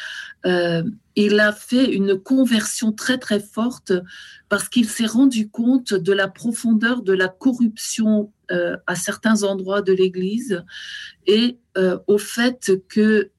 Euh, 0.45 0.83
il 1.15 1.39
a 1.39 1.53
fait 1.53 1.91
une 1.93 2.19
conversion 2.19 2.93
très 2.93 3.19
très 3.19 3.41
forte 3.41 3.93
parce 4.49 4.69
qu'il 4.69 4.89
s'est 4.89 5.07
rendu 5.07 5.49
compte 5.49 5.95
de 5.95 6.13
la 6.13 6.29
profondeur 6.29 7.03
de 7.03 7.13
la 7.13 7.29
corruption 7.29 8.33
euh, 8.51 8.77
à 8.87 8.97
certains 8.97 9.45
endroits 9.45 9.83
de 9.83 9.93
l'Église 9.93 10.65
et 11.27 11.59
au 12.09 12.19
fait 12.19 12.73
que 12.89 13.31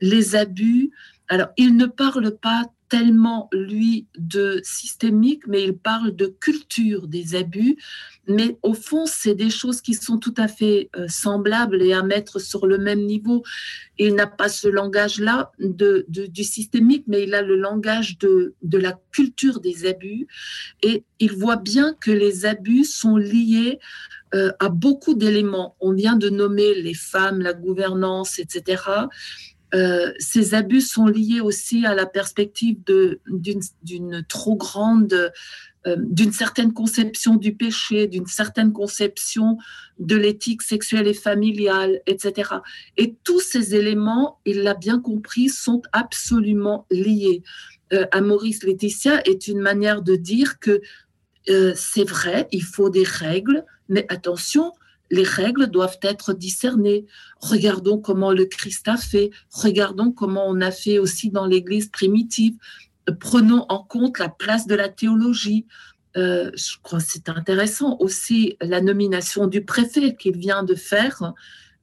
les 0.00 0.36
abus. 0.36 0.92
Alors, 1.28 1.48
il 1.56 1.76
ne 1.76 1.86
parle 1.86 2.36
pas 2.36 2.64
tellement, 2.88 3.48
lui, 3.52 4.06
de 4.16 4.60
systémique, 4.64 5.46
mais 5.46 5.64
il 5.64 5.76
parle 5.76 6.16
de 6.16 6.26
culture 6.26 7.06
des 7.06 7.34
abus. 7.34 7.76
Mais 8.26 8.58
au 8.62 8.74
fond, 8.74 9.04
c'est 9.06 9.34
des 9.34 9.50
choses 9.50 9.80
qui 9.80 9.94
sont 9.94 10.18
tout 10.18 10.34
à 10.36 10.48
fait 10.48 10.90
euh, 10.96 11.06
semblables 11.08 11.82
et 11.82 11.92
à 11.92 12.02
mettre 12.02 12.38
sur 12.38 12.66
le 12.66 12.78
même 12.78 13.04
niveau. 13.04 13.42
Il 13.98 14.14
n'a 14.14 14.26
pas 14.26 14.48
ce 14.48 14.68
langage-là 14.68 15.52
de, 15.58 16.06
du 16.08 16.44
systémique, 16.44 17.04
mais 17.06 17.24
il 17.24 17.34
a 17.34 17.42
le 17.42 17.56
langage 17.56 18.18
de, 18.18 18.54
de 18.62 18.78
la 18.78 18.98
culture 19.12 19.60
des 19.60 19.86
abus. 19.86 20.26
Et 20.82 21.04
il 21.18 21.32
voit 21.32 21.56
bien 21.56 21.94
que 22.00 22.10
les 22.10 22.46
abus 22.46 22.84
sont 22.84 23.16
liés 23.16 23.78
euh, 24.34 24.52
à 24.60 24.68
beaucoup 24.68 25.14
d'éléments. 25.14 25.76
On 25.80 25.92
vient 25.92 26.16
de 26.16 26.28
nommer 26.28 26.74
les 26.74 26.94
femmes, 26.94 27.40
la 27.40 27.54
gouvernance, 27.54 28.38
etc. 28.38 28.82
Euh, 29.74 30.12
ces 30.18 30.54
abus 30.54 30.80
sont 30.80 31.06
liés 31.06 31.40
aussi 31.40 31.84
à 31.84 31.94
la 31.94 32.06
perspective 32.06 32.78
d'une 33.26 34.24
trop 34.28 34.56
grande, 34.56 35.32
euh, 35.86 35.96
d'une 35.98 36.32
certaine 36.32 36.72
conception 36.72 37.36
du 37.36 37.54
péché, 37.54 38.06
d'une 38.06 38.26
certaine 38.26 38.72
conception 38.72 39.58
de 39.98 40.16
l'éthique 40.16 40.62
sexuelle 40.62 41.06
et 41.06 41.14
familiale, 41.14 42.00
etc. 42.06 42.50
Et 42.96 43.16
tous 43.24 43.40
ces 43.40 43.74
éléments, 43.74 44.40
il 44.46 44.62
l'a 44.62 44.74
bien 44.74 45.00
compris, 45.00 45.48
sont 45.48 45.82
absolument 45.92 46.86
liés. 46.90 47.42
Euh, 47.92 48.06
à 48.10 48.20
Maurice 48.20 48.62
Laetitia 48.64 49.22
est 49.26 49.48
une 49.48 49.60
manière 49.60 50.02
de 50.02 50.16
dire 50.16 50.58
que 50.58 50.80
c'est 51.74 52.06
vrai, 52.06 52.46
il 52.52 52.62
faut 52.62 52.90
des 52.90 53.04
règles, 53.04 53.64
mais 53.88 54.04
attention, 54.10 54.74
les 55.10 55.22
règles 55.22 55.68
doivent 55.68 55.98
être 56.02 56.32
discernées. 56.32 57.06
Regardons 57.40 57.98
comment 57.98 58.32
le 58.32 58.44
Christ 58.44 58.88
a 58.88 58.96
fait, 58.96 59.30
regardons 59.50 60.12
comment 60.12 60.46
on 60.46 60.60
a 60.60 60.70
fait 60.70 60.98
aussi 60.98 61.30
dans 61.30 61.46
l'Église 61.46 61.88
primitive. 61.88 62.54
Prenons 63.20 63.64
en 63.68 63.82
compte 63.82 64.18
la 64.18 64.28
place 64.28 64.66
de 64.66 64.74
la 64.74 64.88
théologie. 64.88 65.66
Euh, 66.16 66.50
je 66.54 66.76
crois 66.82 66.98
que 66.98 67.04
c'est 67.08 67.28
intéressant 67.28 67.96
aussi 68.00 68.56
la 68.60 68.80
nomination 68.80 69.46
du 69.46 69.64
préfet 69.64 70.16
qu'il 70.16 70.36
vient 70.36 70.62
de 70.62 70.74
faire 70.74 71.34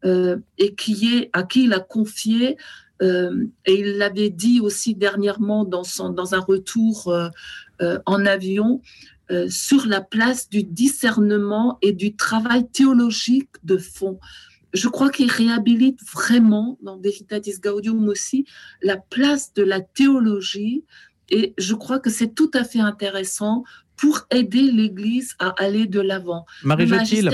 euh, 0.03 0.38
et 0.58 0.75
qui 0.75 1.15
est, 1.15 1.29
à 1.34 1.44
qui 1.44 1.65
il 1.65 1.74
a 1.74 1.79
confié, 1.79 2.58
euh, 3.01 3.46
et 3.65 3.79
il 3.79 3.98
l'avait 3.98 4.29
dit 4.29 4.60
aussi 4.60 4.96
dernièrement 4.96 5.63
dans, 5.63 5.84
son, 5.84 6.10
dans 6.10 6.36
un 6.36 6.39
retour 6.39 7.13
en 8.05 8.25
avion, 8.25 8.82
euh, 9.32 9.48
sur 9.50 9.88
la 9.88 10.01
place 10.01 10.50
du 10.50 10.63
discernement 10.63 11.77
et 11.82 11.94
du 11.94 12.15
travail 12.15 12.67
théologique 12.70 13.50
de 13.63 13.77
fond. 13.77 14.20
Je 14.74 14.88
crois 14.88 15.10
qu'il 15.10 15.32
réhabilite 15.32 16.00
vraiment, 16.13 16.77
dans 16.84 17.00
Veritatis 17.00 17.60
Gaudium 17.60 18.08
aussi, 18.08 18.46
la 18.82 18.98
place 18.98 19.53
de 19.53 19.63
la 19.63 19.82
théologie 19.82 20.84
et 21.29 21.53
je 21.58 21.74
crois 21.74 22.00
que 22.00 22.10
c'est 22.10 22.36
tout 22.36 22.51
à 22.53 22.63
fait 22.63 22.79
intéressant 22.79 23.63
pour 23.96 24.27
aider 24.29 24.62
l'Église 24.62 25.36
à 25.39 25.55
aller 25.58 25.88
de 25.88 26.01
l'avant. 26.01 26.46
Marie-Jotil, 26.63 27.32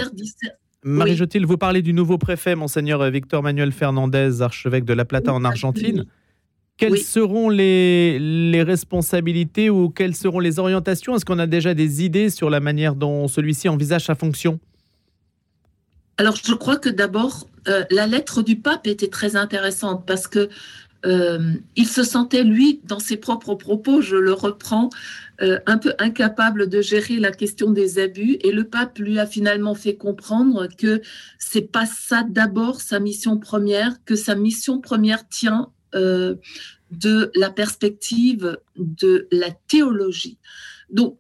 Marie 0.83 1.19
vous 1.43 1.57
parlez 1.57 1.81
du 1.81 1.93
nouveau 1.93 2.17
préfet, 2.17 2.55
monseigneur 2.55 3.09
Victor 3.09 3.43
Manuel 3.43 3.71
Fernandez, 3.71 4.41
archevêque 4.41 4.85
de 4.85 4.93
La 4.93 5.05
Plata 5.05 5.33
en 5.33 5.43
Argentine. 5.43 6.05
Quelles 6.81 6.97
seront 6.97 7.49
les, 7.49 8.17
les, 8.17 8.63
responsabilités 8.63 9.69
ou 9.69 9.89
quelles 9.89 10.15
seront 10.15 10.39
les 10.39 10.57
orientations? 10.57 11.15
Est-ce 11.15 11.25
qu'on 11.25 11.37
a 11.37 11.45
déjà 11.45 11.75
des 11.75 12.03
idées 12.03 12.31
sur 12.31 12.49
la 12.49 12.59
manière 12.59 12.95
dont 12.95 13.27
celui-ci 13.27 13.69
envisage 13.69 14.05
sa 14.05 14.15
fonction? 14.15 14.59
Alors, 16.17 16.35
je 16.43 16.55
crois 16.55 16.77
que 16.77 16.89
d'abord, 16.89 17.47
euh, 17.67 17.83
la 17.91 18.07
lettre 18.07 18.41
du 18.41 18.55
pape 18.55 18.87
était 18.87 19.09
très 19.09 19.35
intéressante 19.35 20.07
parce 20.07 20.27
que 20.27 20.49
euh, 21.05 21.53
il 21.75 21.87
se 21.87 22.01
sentait, 22.01 22.43
lui, 22.43 22.81
dans 22.83 22.97
ses 22.97 23.17
propres 23.17 23.53
propos, 23.53 24.01
je 24.01 24.15
le 24.15 24.33
reprends, 24.33 24.89
euh, 25.43 25.59
un 25.67 25.77
peu 25.77 25.93
incapable 25.99 26.67
de 26.67 26.81
gérer 26.81 27.17
la 27.17 27.31
question 27.31 27.69
des 27.69 27.99
abus. 27.99 28.39
Et 28.41 28.51
le 28.51 28.63
pape 28.63 28.97
lui 28.97 29.19
a 29.19 29.27
finalement 29.27 29.75
fait 29.75 29.97
comprendre 29.97 30.67
que 30.75 31.03
c'est 31.37 31.71
pas 31.71 31.85
ça 31.85 32.23
d'abord 32.27 32.81
sa 32.81 32.99
mission 32.99 33.37
première, 33.37 34.03
que 34.03 34.15
sa 34.15 34.33
mission 34.33 34.81
première 34.81 35.27
tient 35.29 35.69
euh, 35.95 36.35
de 36.91 37.31
la 37.35 37.49
perspective 37.49 38.57
de 38.75 39.27
la 39.31 39.51
théologie. 39.51 40.37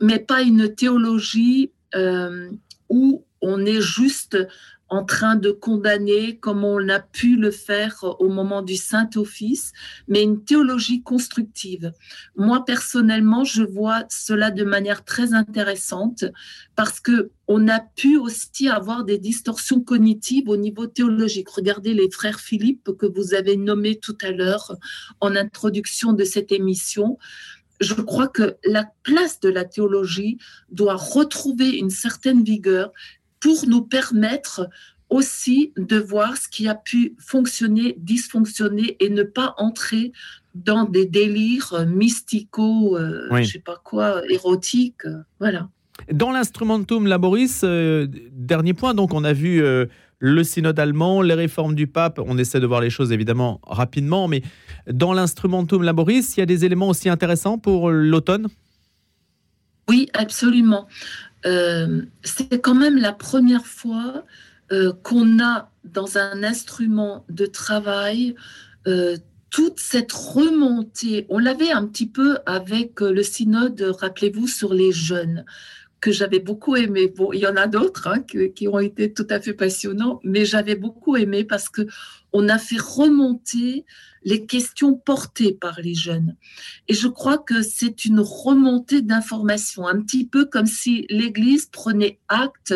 Mais 0.01 0.19
pas 0.19 0.41
une 0.41 0.75
théologie 0.75 1.71
euh, 1.95 2.51
où 2.89 3.23
on 3.41 3.65
est 3.65 3.81
juste 3.81 4.37
en 4.91 5.05
train 5.05 5.37
de 5.37 5.51
condamner 5.51 6.37
comme 6.37 6.65
on 6.65 6.89
a 6.89 6.99
pu 6.99 7.37
le 7.37 7.49
faire 7.49 8.03
au 8.19 8.27
moment 8.27 8.61
du 8.61 8.75
Saint-Office, 8.75 9.71
mais 10.09 10.21
une 10.21 10.43
théologie 10.43 11.01
constructive. 11.01 11.93
Moi, 12.35 12.65
personnellement, 12.65 13.45
je 13.45 13.63
vois 13.63 14.03
cela 14.09 14.51
de 14.51 14.65
manière 14.65 15.05
très 15.05 15.33
intéressante 15.33 16.25
parce 16.75 16.99
que 16.99 17.31
on 17.47 17.69
a 17.69 17.79
pu 17.79 18.17
aussi 18.17 18.67
avoir 18.67 19.05
des 19.05 19.17
distorsions 19.17 19.79
cognitives 19.79 20.49
au 20.49 20.57
niveau 20.57 20.87
théologique. 20.87 21.49
Regardez 21.49 21.93
les 21.93 22.11
frères 22.11 22.41
Philippe 22.41 22.91
que 22.97 23.05
vous 23.05 23.33
avez 23.33 23.55
nommés 23.55 23.97
tout 23.97 24.17
à 24.21 24.31
l'heure 24.31 24.75
en 25.21 25.37
introduction 25.37 26.11
de 26.11 26.25
cette 26.25 26.51
émission 26.51 27.17
je 27.81 27.95
crois 27.95 28.27
que 28.27 28.57
la 28.63 28.85
place 29.01 29.39
de 29.39 29.49
la 29.49 29.65
théologie 29.65 30.37
doit 30.69 30.95
retrouver 30.95 31.71
une 31.71 31.89
certaine 31.89 32.43
vigueur 32.43 32.91
pour 33.41 33.67
nous 33.67 33.81
permettre 33.81 34.69
aussi 35.09 35.73
de 35.77 35.97
voir 35.97 36.37
ce 36.37 36.47
qui 36.47 36.69
a 36.69 36.75
pu 36.75 37.15
fonctionner, 37.19 37.95
dysfonctionner 37.99 38.95
et 39.01 39.09
ne 39.09 39.23
pas 39.23 39.53
entrer 39.57 40.13
dans 40.55 40.85
des 40.85 41.05
délires 41.05 41.85
mystico, 41.85 42.97
euh, 42.97 43.27
je 43.37 43.43
sais 43.43 43.59
pas 43.59 43.79
quoi, 43.83 44.21
érotiques, 44.29 45.05
euh, 45.05 45.21
voilà. 45.39 45.69
Dans 46.11 46.31
l'instrumentum 46.31 47.07
laboris, 47.07 47.61
euh, 47.63 48.07
dernier 48.31 48.73
point, 48.73 48.93
donc 48.93 49.13
on 49.13 49.23
a 49.23 49.33
vu 49.33 49.61
le 50.19 50.43
synode 50.43 50.79
allemand, 50.79 51.21
les 51.21 51.33
réformes 51.33 51.75
du 51.75 51.87
pape, 51.87 52.19
on 52.25 52.37
essaie 52.37 52.59
de 52.59 52.65
voir 52.65 52.81
les 52.81 52.89
choses 52.89 53.11
évidemment 53.11 53.59
rapidement, 53.63 54.27
mais 54.27 54.41
dans 54.87 55.13
l'instrumentum 55.13 55.83
laboris, 55.83 56.37
il 56.37 56.39
y 56.39 56.43
a 56.43 56.45
des 56.45 56.65
éléments 56.65 56.89
aussi 56.89 57.09
intéressants 57.09 57.57
pour 57.57 57.91
l'automne? 57.91 58.47
Oui, 59.89 60.07
absolument. 60.13 60.87
Euh, 61.45 62.01
c'est 62.23 62.61
quand 62.61 62.75
même 62.75 62.97
la 62.97 63.13
première 63.13 63.65
fois 63.65 64.25
euh, 64.71 64.93
qu'on 65.03 65.39
a 65.43 65.71
dans 65.83 66.17
un 66.17 66.43
instrument 66.43 67.25
de 67.29 67.45
travail 67.45 68.35
euh, 68.87 69.17
toute 69.49 69.79
cette 69.79 70.11
remontée. 70.11 71.25
On 71.29 71.39
l'avait 71.39 71.71
un 71.71 71.85
petit 71.85 72.07
peu 72.07 72.37
avec 72.45 73.01
le 73.01 73.23
synode, 73.23 73.81
rappelez-vous, 73.99 74.47
sur 74.47 74.73
les 74.73 74.91
jeunes 74.91 75.45
que 76.01 76.11
j'avais 76.11 76.39
beaucoup 76.39 76.75
aimé. 76.75 77.07
Bon, 77.15 77.31
il 77.31 77.39
y 77.39 77.47
en 77.47 77.55
a 77.55 77.67
d'autres 77.67 78.07
hein, 78.07 78.23
qui, 78.23 78.67
ont 78.67 78.79
été 78.79 79.13
tout 79.13 79.27
à 79.29 79.39
fait 79.39 79.53
passionnants, 79.53 80.19
mais 80.23 80.45
j'avais 80.45 80.75
beaucoup 80.75 81.15
aimé 81.15 81.43
parce 81.43 81.69
que 81.69 81.83
on 82.33 82.49
a 82.49 82.57
fait 82.57 82.81
remonter 82.81 83.85
les 84.23 84.45
questions 84.45 84.95
portées 84.95 85.53
par 85.53 85.79
les 85.79 85.93
jeunes. 85.93 86.35
Et 86.87 86.93
je 86.93 87.07
crois 87.07 87.37
que 87.37 87.61
c'est 87.61 88.05
une 88.05 88.19
remontée 88.19 89.01
d'informations, 89.01 89.87
un 89.87 90.01
petit 90.01 90.25
peu 90.25 90.45
comme 90.45 90.65
si 90.65 91.05
l'Église 91.09 91.67
prenait 91.67 92.19
acte 92.27 92.73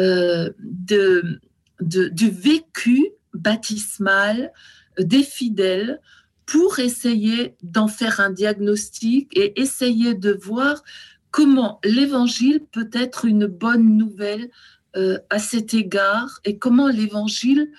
euh, 0.00 0.50
de, 0.60 1.40
du 1.80 2.30
vécu 2.30 3.08
baptismal 3.34 4.52
des 4.98 5.22
fidèles 5.22 6.00
pour 6.44 6.78
essayer 6.78 7.56
d'en 7.62 7.88
faire 7.88 8.20
un 8.20 8.30
diagnostic 8.30 9.36
et 9.36 9.60
essayer 9.60 10.14
de 10.14 10.32
voir 10.32 10.82
comment 11.30 11.80
l'évangile 11.84 12.60
peut 12.72 12.90
être 12.92 13.24
une 13.24 13.46
bonne 13.46 13.96
nouvelle 13.96 14.50
euh, 14.96 15.18
à 15.30 15.38
cet 15.38 15.74
égard 15.74 16.40
et 16.44 16.58
comment 16.58 16.88
l'évangile 16.88 17.70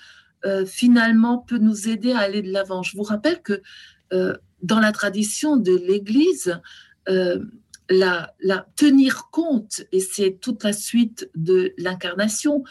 euh, 0.44 0.64
finalement 0.64 1.38
peut 1.38 1.58
nous 1.58 1.88
aider 1.88 2.12
à 2.12 2.20
aller 2.20 2.40
de 2.40 2.52
l'avant. 2.52 2.82
Je 2.82 2.96
vous 2.96 3.02
rappelle 3.02 3.42
que 3.42 3.60
euh, 4.12 4.36
dans 4.62 4.80
la 4.80 4.92
tradition 4.92 5.56
de 5.56 5.74
l'Église, 5.74 6.60
la, 7.88 8.34
la, 8.40 8.66
tenir 8.76 9.28
compte, 9.32 9.82
et 9.90 9.98
c'est 9.98 10.38
toute 10.40 10.62
la 10.62 10.72
suite 10.72 11.28
de 11.34 11.72
l'incarnation, 11.76 12.62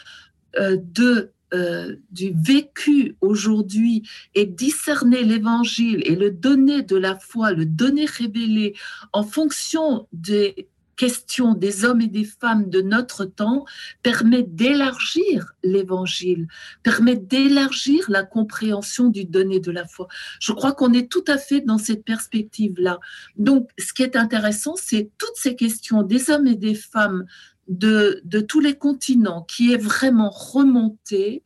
de 0.58 1.32
du 1.52 2.32
vécu 2.34 3.16
aujourd'hui 3.20 4.08
et 4.34 4.46
discerner 4.46 5.24
l'évangile 5.24 6.02
et 6.04 6.14
le 6.14 6.30
donner 6.30 6.82
de 6.82 6.96
la 6.96 7.18
foi, 7.18 7.52
le 7.52 7.66
donner 7.66 8.04
révélé 8.04 8.74
en 9.12 9.24
fonction 9.24 10.06
des 10.12 10.68
question 11.00 11.54
des 11.54 11.86
hommes 11.86 12.02
et 12.02 12.08
des 12.08 12.26
femmes 12.26 12.68
de 12.68 12.82
notre 12.82 13.24
temps 13.24 13.64
permet 14.02 14.42
d'élargir 14.42 15.54
l'évangile, 15.62 16.46
permet 16.82 17.16
d'élargir 17.16 18.10
la 18.10 18.22
compréhension 18.22 19.08
du 19.08 19.24
donné 19.24 19.60
de 19.60 19.70
la 19.70 19.86
foi. 19.86 20.08
Je 20.40 20.52
crois 20.52 20.72
qu'on 20.72 20.92
est 20.92 21.10
tout 21.10 21.24
à 21.26 21.38
fait 21.38 21.62
dans 21.62 21.78
cette 21.78 22.04
perspective-là. 22.04 23.00
Donc, 23.38 23.70
ce 23.78 23.94
qui 23.94 24.02
est 24.02 24.14
intéressant, 24.14 24.74
c'est 24.76 25.08
toutes 25.16 25.36
ces 25.36 25.56
questions 25.56 26.02
des 26.02 26.28
hommes 26.28 26.46
et 26.46 26.54
des 26.54 26.74
femmes 26.74 27.24
de, 27.70 28.40
tous 28.40 28.60
les 28.60 28.74
continents 28.74 29.42
qui 29.42 29.72
est 29.72 29.78
vraiment 29.78 30.30
remonté 30.30 31.42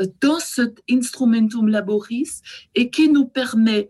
euh, 0.00 0.06
dans 0.20 0.40
cet 0.40 0.82
instrumentum 0.90 1.68
laboris 1.68 2.42
et 2.74 2.90
qui 2.90 3.08
nous 3.08 3.26
permet 3.26 3.88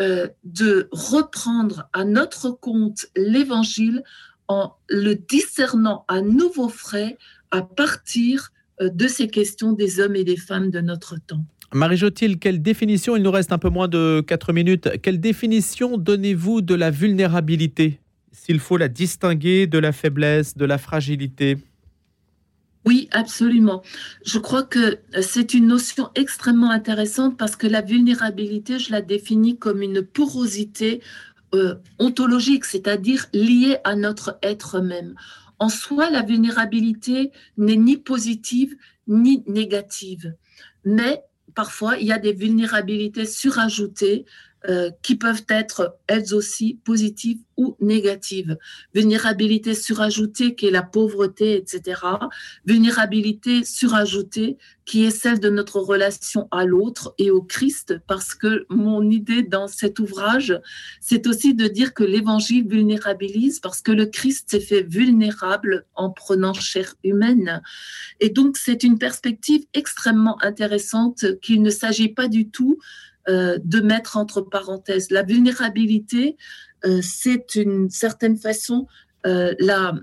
euh, 0.00 0.28
de 0.44 0.88
reprendre 0.90 1.88
à 1.92 2.04
notre 2.04 2.50
compte 2.50 3.06
l'évangile 3.14 4.02
en 4.48 4.72
le 4.88 5.14
discernant 5.14 6.04
à 6.08 6.22
nouveau 6.22 6.68
frais 6.68 7.18
à 7.50 7.62
partir 7.62 8.50
euh, 8.80 8.88
de 8.88 9.06
ces 9.06 9.28
questions 9.28 9.72
des 9.72 10.00
hommes 10.00 10.16
et 10.16 10.24
des 10.24 10.36
femmes 10.36 10.70
de 10.70 10.80
notre 10.80 11.16
temps. 11.26 11.44
Marie 11.74 11.96
Jotil, 11.98 12.38
quelle 12.38 12.62
définition, 12.62 13.16
il 13.16 13.22
nous 13.22 13.30
reste 13.30 13.52
un 13.52 13.58
peu 13.58 13.68
moins 13.68 13.88
de 13.88 14.24
4 14.26 14.52
minutes, 14.54 14.88
quelle 15.02 15.20
définition 15.20 15.98
donnez-vous 15.98 16.62
de 16.62 16.74
la 16.74 16.90
vulnérabilité? 16.90 18.00
S'il 18.46 18.60
faut 18.60 18.76
la 18.76 18.86
distinguer 18.86 19.66
de 19.66 19.76
la 19.76 19.90
faiblesse, 19.90 20.56
de 20.56 20.64
la 20.64 20.78
fragilité 20.78 21.58
oui, 22.84 23.08
absolument. 23.10 23.82
Je 24.24 24.38
crois 24.38 24.62
que 24.62 25.00
c'est 25.20 25.54
une 25.54 25.66
notion 25.66 26.10
extrêmement 26.14 26.70
intéressante 26.70 27.36
parce 27.36 27.56
que 27.56 27.66
la 27.66 27.80
vulnérabilité, 27.80 28.78
je 28.78 28.92
la 28.92 29.02
définis 29.02 29.58
comme 29.58 29.82
une 29.82 30.02
porosité 30.02 31.02
euh, 31.56 31.74
ontologique, 31.98 32.64
c'est-à-dire 32.64 33.26
lié 33.32 33.78
à 33.82 33.96
notre 33.96 34.38
être 34.40 34.78
même. 34.78 35.16
En 35.58 35.68
soi, 35.68 36.10
la 36.10 36.22
vulnérabilité 36.22 37.32
n'est 37.56 37.74
ni 37.74 37.96
positive 37.96 38.76
ni 39.08 39.42
négative, 39.48 40.36
mais 40.84 41.24
parfois 41.56 41.96
il 41.96 42.06
y 42.06 42.12
a 42.12 42.20
des 42.20 42.34
vulnérabilités 42.34 43.26
surajoutées 43.26 44.26
euh, 44.68 44.90
qui 45.02 45.16
peuvent 45.16 45.44
être 45.48 45.96
elles 46.06 46.34
aussi 46.34 46.80
positives 46.84 47.40
ou 47.56 47.76
négatives. 47.80 48.56
Vulnérabilité 48.94 49.74
surajoutée 49.74 50.54
qui 50.54 50.66
est 50.66 50.70
la 50.70 50.82
pauvreté, 50.82 51.56
etc. 51.56 52.00
Vulnérabilité 52.64 53.64
surajoutée 53.64 54.58
qui 54.84 55.04
est 55.04 55.10
celle 55.10 55.40
de 55.40 55.50
notre 55.50 55.80
relation 55.80 56.48
à 56.50 56.64
l'autre 56.64 57.14
et 57.18 57.30
au 57.30 57.42
Christ, 57.42 57.94
parce 58.06 58.34
que 58.34 58.66
mon 58.68 59.10
idée 59.10 59.42
dans 59.42 59.66
cet 59.68 59.98
ouvrage, 59.98 60.58
c'est 61.00 61.26
aussi 61.26 61.54
de 61.54 61.66
dire 61.66 61.92
que 61.92 62.04
l'évangile 62.04 62.68
vulnérabilise, 62.68 63.58
parce 63.58 63.82
que 63.82 63.92
le 63.92 64.06
Christ 64.06 64.50
s'est 64.50 64.60
fait 64.60 64.82
vulnérable 64.82 65.86
en 65.94 66.10
prenant 66.10 66.54
chair 66.54 66.94
humaine. 67.02 67.62
Et 68.20 68.30
donc 68.30 68.56
c'est 68.56 68.84
une 68.84 68.98
perspective 68.98 69.64
extrêmement 69.74 70.42
intéressante 70.42 71.40
qu'il 71.40 71.62
ne 71.62 71.70
s'agit 71.70 72.08
pas 72.08 72.28
du 72.28 72.48
tout 72.50 72.78
euh, 73.28 73.58
de 73.64 73.80
mettre 73.80 74.16
entre 74.16 74.40
parenthèses. 74.40 75.10
La 75.10 75.22
vulnérabilité, 75.22 76.36
euh, 76.84 77.00
c'est 77.02 77.56
une 77.56 77.90
certaine 77.90 78.36
façon 78.36 78.86
euh, 79.26 79.54
la, 79.58 79.94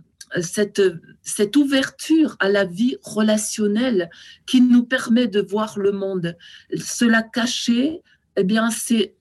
cette, 0.42 0.82
cette 1.22 1.56
ouverture 1.56 2.36
à 2.40 2.50
la 2.50 2.66
vie 2.66 2.98
relationnelle 3.02 4.10
qui 4.46 4.60
nous 4.62 4.84
permet 4.84 5.28
de 5.28 5.42
voir 5.42 5.80
le 5.80 5.92
monde. 5.92 6.36
Cela 6.78 7.24
caché, 7.24 8.02
eh 8.36 8.44
bien, 8.44 8.70
c'est, 8.72 9.16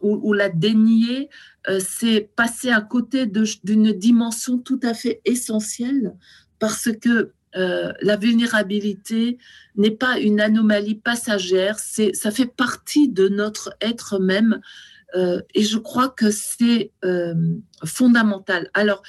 ou, 0.00 0.20
ou, 0.22 0.32
la 0.32 0.48
dénier, 0.50 1.30
c'est 1.78 2.30
passer 2.36 2.70
à 2.70 2.80
côté 2.80 3.26
d'une 3.26 3.92
dimension 3.92 4.58
tout 4.58 4.80
à 4.82 4.92
fait 4.94 5.20
essentielle 5.24 6.14
parce 6.58 6.90
que 7.00 7.32
euh, 7.58 7.92
la 8.02 8.16
vulnérabilité 8.16 9.38
n'est 9.76 9.90
pas 9.90 10.18
une 10.18 10.40
anomalie 10.40 10.94
passagère, 10.94 11.78
ça 11.78 12.30
fait 12.30 12.46
partie 12.46 13.08
de 13.08 13.28
notre 13.28 13.74
être 13.80 14.18
même 14.18 14.60
euh, 15.16 15.40
et 15.54 15.64
je 15.64 15.78
crois 15.78 16.08
que 16.08 16.30
c'est 16.30 16.92
euh, 17.04 17.34
fondamental. 17.84 18.70
Alors, 18.74 19.02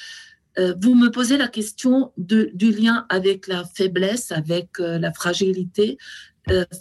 vous 0.82 0.94
me 0.94 1.10
posez 1.10 1.38
la 1.38 1.48
question 1.48 2.12
du 2.18 2.72
lien 2.72 3.06
avec 3.08 3.48
la 3.48 3.64
faiblesse, 3.64 4.34
avec 4.34 4.80
la 4.80 5.14
fragilité. 5.14 5.98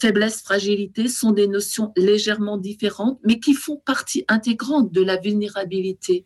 faiblesse, 0.00 0.42
fragilité 0.42 1.06
sont 1.06 1.30
des 1.30 1.46
notions 1.46 1.92
légèrement 1.96 2.56
différentes, 2.56 3.20
mais 3.22 3.38
qui 3.38 3.54
font 3.54 3.76
partie 3.76 4.24
intégrante 4.26 4.90
de 4.90 5.00
la 5.00 5.16
vulnérabilité. 5.16 6.24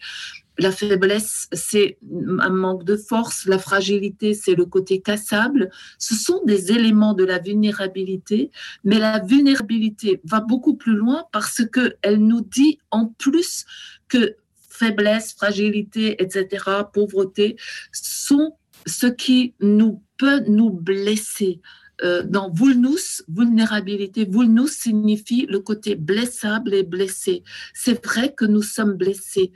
La 0.58 0.70
faiblesse, 0.70 1.48
c'est 1.52 1.98
un 2.40 2.50
manque 2.50 2.84
de 2.84 2.96
force. 2.96 3.46
La 3.46 3.58
fragilité, 3.58 4.34
c'est 4.34 4.54
le 4.54 4.66
côté 4.66 5.00
cassable. 5.00 5.70
Ce 5.98 6.14
sont 6.14 6.42
des 6.44 6.72
éléments 6.72 7.14
de 7.14 7.24
la 7.24 7.38
vulnérabilité, 7.38 8.50
mais 8.84 8.98
la 8.98 9.18
vulnérabilité 9.18 10.20
va 10.24 10.40
beaucoup 10.40 10.76
plus 10.76 10.94
loin 10.94 11.24
parce 11.32 11.62
qu'elle 11.72 12.18
nous 12.18 12.42
dit 12.42 12.78
en 12.90 13.06
plus 13.06 13.64
que 14.08 14.36
faiblesse, 14.68 15.32
fragilité, 15.32 16.22
etc., 16.22 16.64
pauvreté 16.92 17.56
sont 17.92 18.56
ce 18.86 19.06
qui 19.06 19.54
nous 19.60 20.02
peut 20.18 20.40
nous 20.48 20.70
blesser. 20.70 21.60
Euh, 22.02 22.24
dans 22.24 22.50
vulnus, 22.50 23.22
vulnérabilité, 23.28 24.24
vulnus 24.24 24.72
signifie 24.72 25.46
le 25.46 25.60
côté 25.60 25.94
blessable 25.94 26.74
et 26.74 26.82
blessé. 26.82 27.44
C'est 27.74 28.04
vrai 28.04 28.34
que 28.34 28.44
nous 28.44 28.62
sommes 28.62 28.94
blessés 28.94 29.52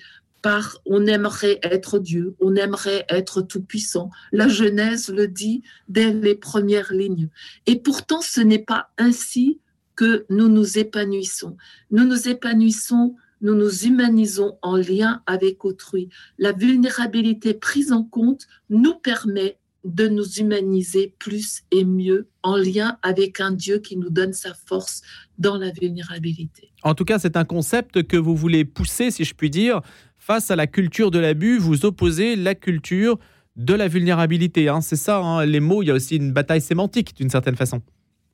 on 0.84 1.06
aimerait 1.06 1.58
être 1.62 1.98
Dieu, 1.98 2.36
on 2.40 2.54
aimerait 2.54 3.04
être 3.08 3.42
tout-puissant. 3.42 4.10
La 4.32 4.48
Genèse 4.48 5.08
le 5.08 5.28
dit 5.28 5.62
dès 5.88 6.12
les 6.12 6.34
premières 6.34 6.92
lignes. 6.92 7.28
Et 7.66 7.76
pourtant, 7.76 8.20
ce 8.20 8.40
n'est 8.40 8.60
pas 8.60 8.90
ainsi 8.98 9.60
que 9.96 10.26
nous 10.28 10.48
nous 10.48 10.78
épanouissons. 10.78 11.56
Nous 11.90 12.04
nous 12.04 12.28
épanouissons, 12.28 13.16
nous 13.40 13.54
nous 13.54 13.84
humanisons 13.86 14.58
en 14.62 14.76
lien 14.76 15.22
avec 15.26 15.64
autrui. 15.64 16.08
La 16.38 16.52
vulnérabilité 16.52 17.54
prise 17.54 17.92
en 17.92 18.04
compte 18.04 18.46
nous 18.70 18.94
permet 18.94 19.58
de 19.86 20.08
nous 20.08 20.26
humaniser 20.38 21.14
plus 21.18 21.62
et 21.70 21.84
mieux 21.84 22.28
en 22.42 22.56
lien 22.56 22.98
avec 23.02 23.40
un 23.40 23.52
Dieu 23.52 23.78
qui 23.78 23.96
nous 23.96 24.10
donne 24.10 24.32
sa 24.32 24.52
force 24.52 25.02
dans 25.38 25.56
la 25.56 25.70
vulnérabilité. 25.70 26.72
En 26.82 26.94
tout 26.94 27.04
cas, 27.04 27.18
c'est 27.20 27.36
un 27.36 27.44
concept 27.44 28.02
que 28.02 28.16
vous 28.16 28.34
voulez 28.34 28.64
pousser, 28.64 29.10
si 29.12 29.24
je 29.24 29.34
puis 29.34 29.48
dire, 29.48 29.80
face 30.26 30.50
à 30.50 30.56
la 30.56 30.66
culture 30.66 31.12
de 31.12 31.20
l'abus, 31.20 31.56
vous 31.56 31.84
opposez 31.84 32.34
la 32.34 32.56
culture 32.56 33.16
de 33.54 33.74
la 33.74 33.86
vulnérabilité. 33.86 34.68
Hein. 34.68 34.80
C'est 34.80 34.96
ça, 34.96 35.18
hein, 35.18 35.46
les 35.46 35.60
mots, 35.60 35.84
il 35.84 35.86
y 35.86 35.90
a 35.92 35.94
aussi 35.94 36.16
une 36.16 36.32
bataille 36.32 36.60
sémantique 36.60 37.16
d'une 37.16 37.30
certaine 37.30 37.54
façon. 37.54 37.80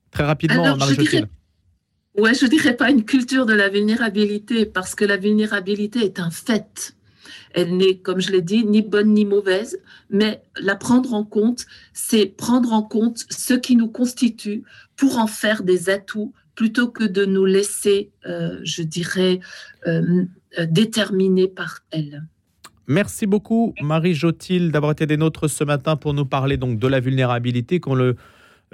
Très 0.09 0.23
rapidement, 0.23 0.75
Marie 0.75 0.97
dirais... 0.97 1.25
Ouais, 2.17 2.33
je 2.33 2.47
dirais 2.47 2.75
pas 2.75 2.89
une 2.89 3.05
culture 3.05 3.45
de 3.45 3.53
la 3.53 3.69
vulnérabilité 3.69 4.65
parce 4.65 4.95
que 4.95 5.05
la 5.05 5.17
vulnérabilité 5.17 5.99
est 5.99 6.19
un 6.19 6.31
fait. 6.31 6.95
Elle 7.53 7.77
n'est, 7.77 7.97
comme 7.97 8.19
je 8.19 8.31
l'ai 8.31 8.41
dit, 8.41 8.65
ni 8.65 8.81
bonne 8.81 9.13
ni 9.13 9.25
mauvaise, 9.25 9.79
mais 10.09 10.41
la 10.59 10.75
prendre 10.75 11.13
en 11.13 11.23
compte, 11.23 11.67
c'est 11.93 12.25
prendre 12.25 12.73
en 12.73 12.81
compte 12.81 13.23
ce 13.29 13.53
qui 13.53 13.75
nous 13.75 13.87
constitue 13.87 14.63
pour 14.95 15.19
en 15.19 15.27
faire 15.27 15.61
des 15.61 15.89
atouts 15.89 16.33
plutôt 16.55 16.87
que 16.87 17.03
de 17.03 17.25
nous 17.25 17.45
laisser, 17.45 18.11
euh, 18.25 18.59
je 18.63 18.83
dirais, 18.83 19.39
euh, 19.87 20.25
euh, 20.57 20.65
déterminer 20.69 21.47
par 21.47 21.79
elle. 21.91 22.23
Merci 22.87 23.27
beaucoup, 23.27 23.73
Marie 23.81 24.13
Jotil, 24.13 24.71
d'avoir 24.71 24.91
été 24.91 25.05
des 25.05 25.17
nôtres 25.17 25.49
ce 25.49 25.63
matin 25.63 25.95
pour 25.95 26.13
nous 26.13 26.25
parler 26.25 26.57
donc 26.57 26.79
de 26.79 26.87
la 26.87 26.99
vulnérabilité, 26.99 27.79
qu'on 27.79 27.95
le 27.95 28.15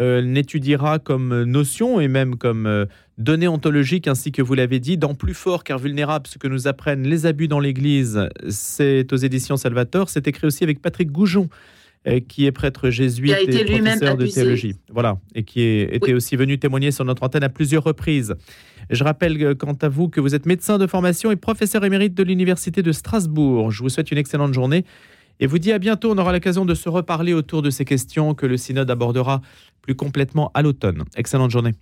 n'étudiera 0.02 0.98
comme 0.98 1.44
notion 1.44 2.00
et 2.00 2.08
même 2.08 2.38
comme 2.38 2.88
données 3.18 3.50
ontologiques, 3.50 4.08
ainsi 4.08 4.32
que 4.32 4.42
vous 4.42 4.54
l'avez 4.54 4.80
dit, 4.80 4.98
dans 4.98 5.14
Plus 5.14 5.34
fort 5.34 5.66
car 5.66 5.78
vulnérable, 5.78 6.26
ce 6.26 6.38
que 6.38 6.48
nous 6.48 6.70
apprennent 6.70 7.06
les 7.06 7.26
abus 7.26 7.50
dans 7.50 7.60
l'Église. 7.60 8.30
C'est 8.48 9.12
aux 9.12 9.18
éditions 9.18 9.58
Salvator. 9.58 10.10
C'est 10.10 10.26
écrit 10.26 10.48
aussi 10.48 10.64
avec 10.64 10.82
Patrick 10.82 11.12
Goujon. 11.12 11.50
Euh, 12.08 12.22
qui 12.22 12.46
est 12.46 12.54
prêtre 12.54 12.90
jésuite 12.90 13.36
et 13.46 13.66
professeur 13.66 14.16
de 14.16 14.26
théologie. 14.26 14.74
Voilà, 14.90 15.20
et 15.36 15.44
qui 15.44 15.60
est, 15.60 15.94
était 15.94 16.14
aussi 16.14 16.38
venu 16.38 16.58
témoigner 16.58 16.92
sur 16.92 17.04
notre 17.04 17.24
antenne 17.24 17.44
à 17.44 17.50
plusieurs 17.50 17.84
reprises. 17.84 18.36
Je 18.90 19.04
rappelle, 19.04 19.42
euh, 19.44 19.56
quant 19.56 19.78
à 19.82 19.90
vous, 19.90 20.10
que 20.10 20.20
vous 20.20 20.36
êtes 20.36 20.46
médecin 20.46 20.78
de 20.78 20.88
formation 20.88 21.32
et 21.32 21.36
professeur 21.36 21.86
émérite 21.86 22.16
de 22.16 22.24
l'Université 22.24 22.82
de 22.82 22.92
Strasbourg. 22.92 23.72
Je 23.72 23.84
vous 23.84 23.90
souhaite 23.90 24.12
une 24.12 24.18
excellente 24.18 24.54
journée 24.54 24.86
et 25.40 25.48
vous 25.48 25.60
dis 25.60 25.72
à 25.72 25.80
bientôt. 25.80 26.12
On 26.12 26.18
aura 26.18 26.34
l'occasion 26.34 26.66
de 26.66 26.74
se 26.74 26.90
reparler 26.90 27.34
autour 27.34 27.62
de 27.62 27.70
ces 27.70 27.86
questions 27.86 28.34
que 28.34 28.46
le 28.46 28.58
synode 28.58 28.90
abordera 28.90 29.42
plus 29.82 29.96
complètement 29.96 30.52
à 30.54 30.62
l'automne. 30.62 31.04
Excellente 31.16 31.52
journée. 31.52 31.74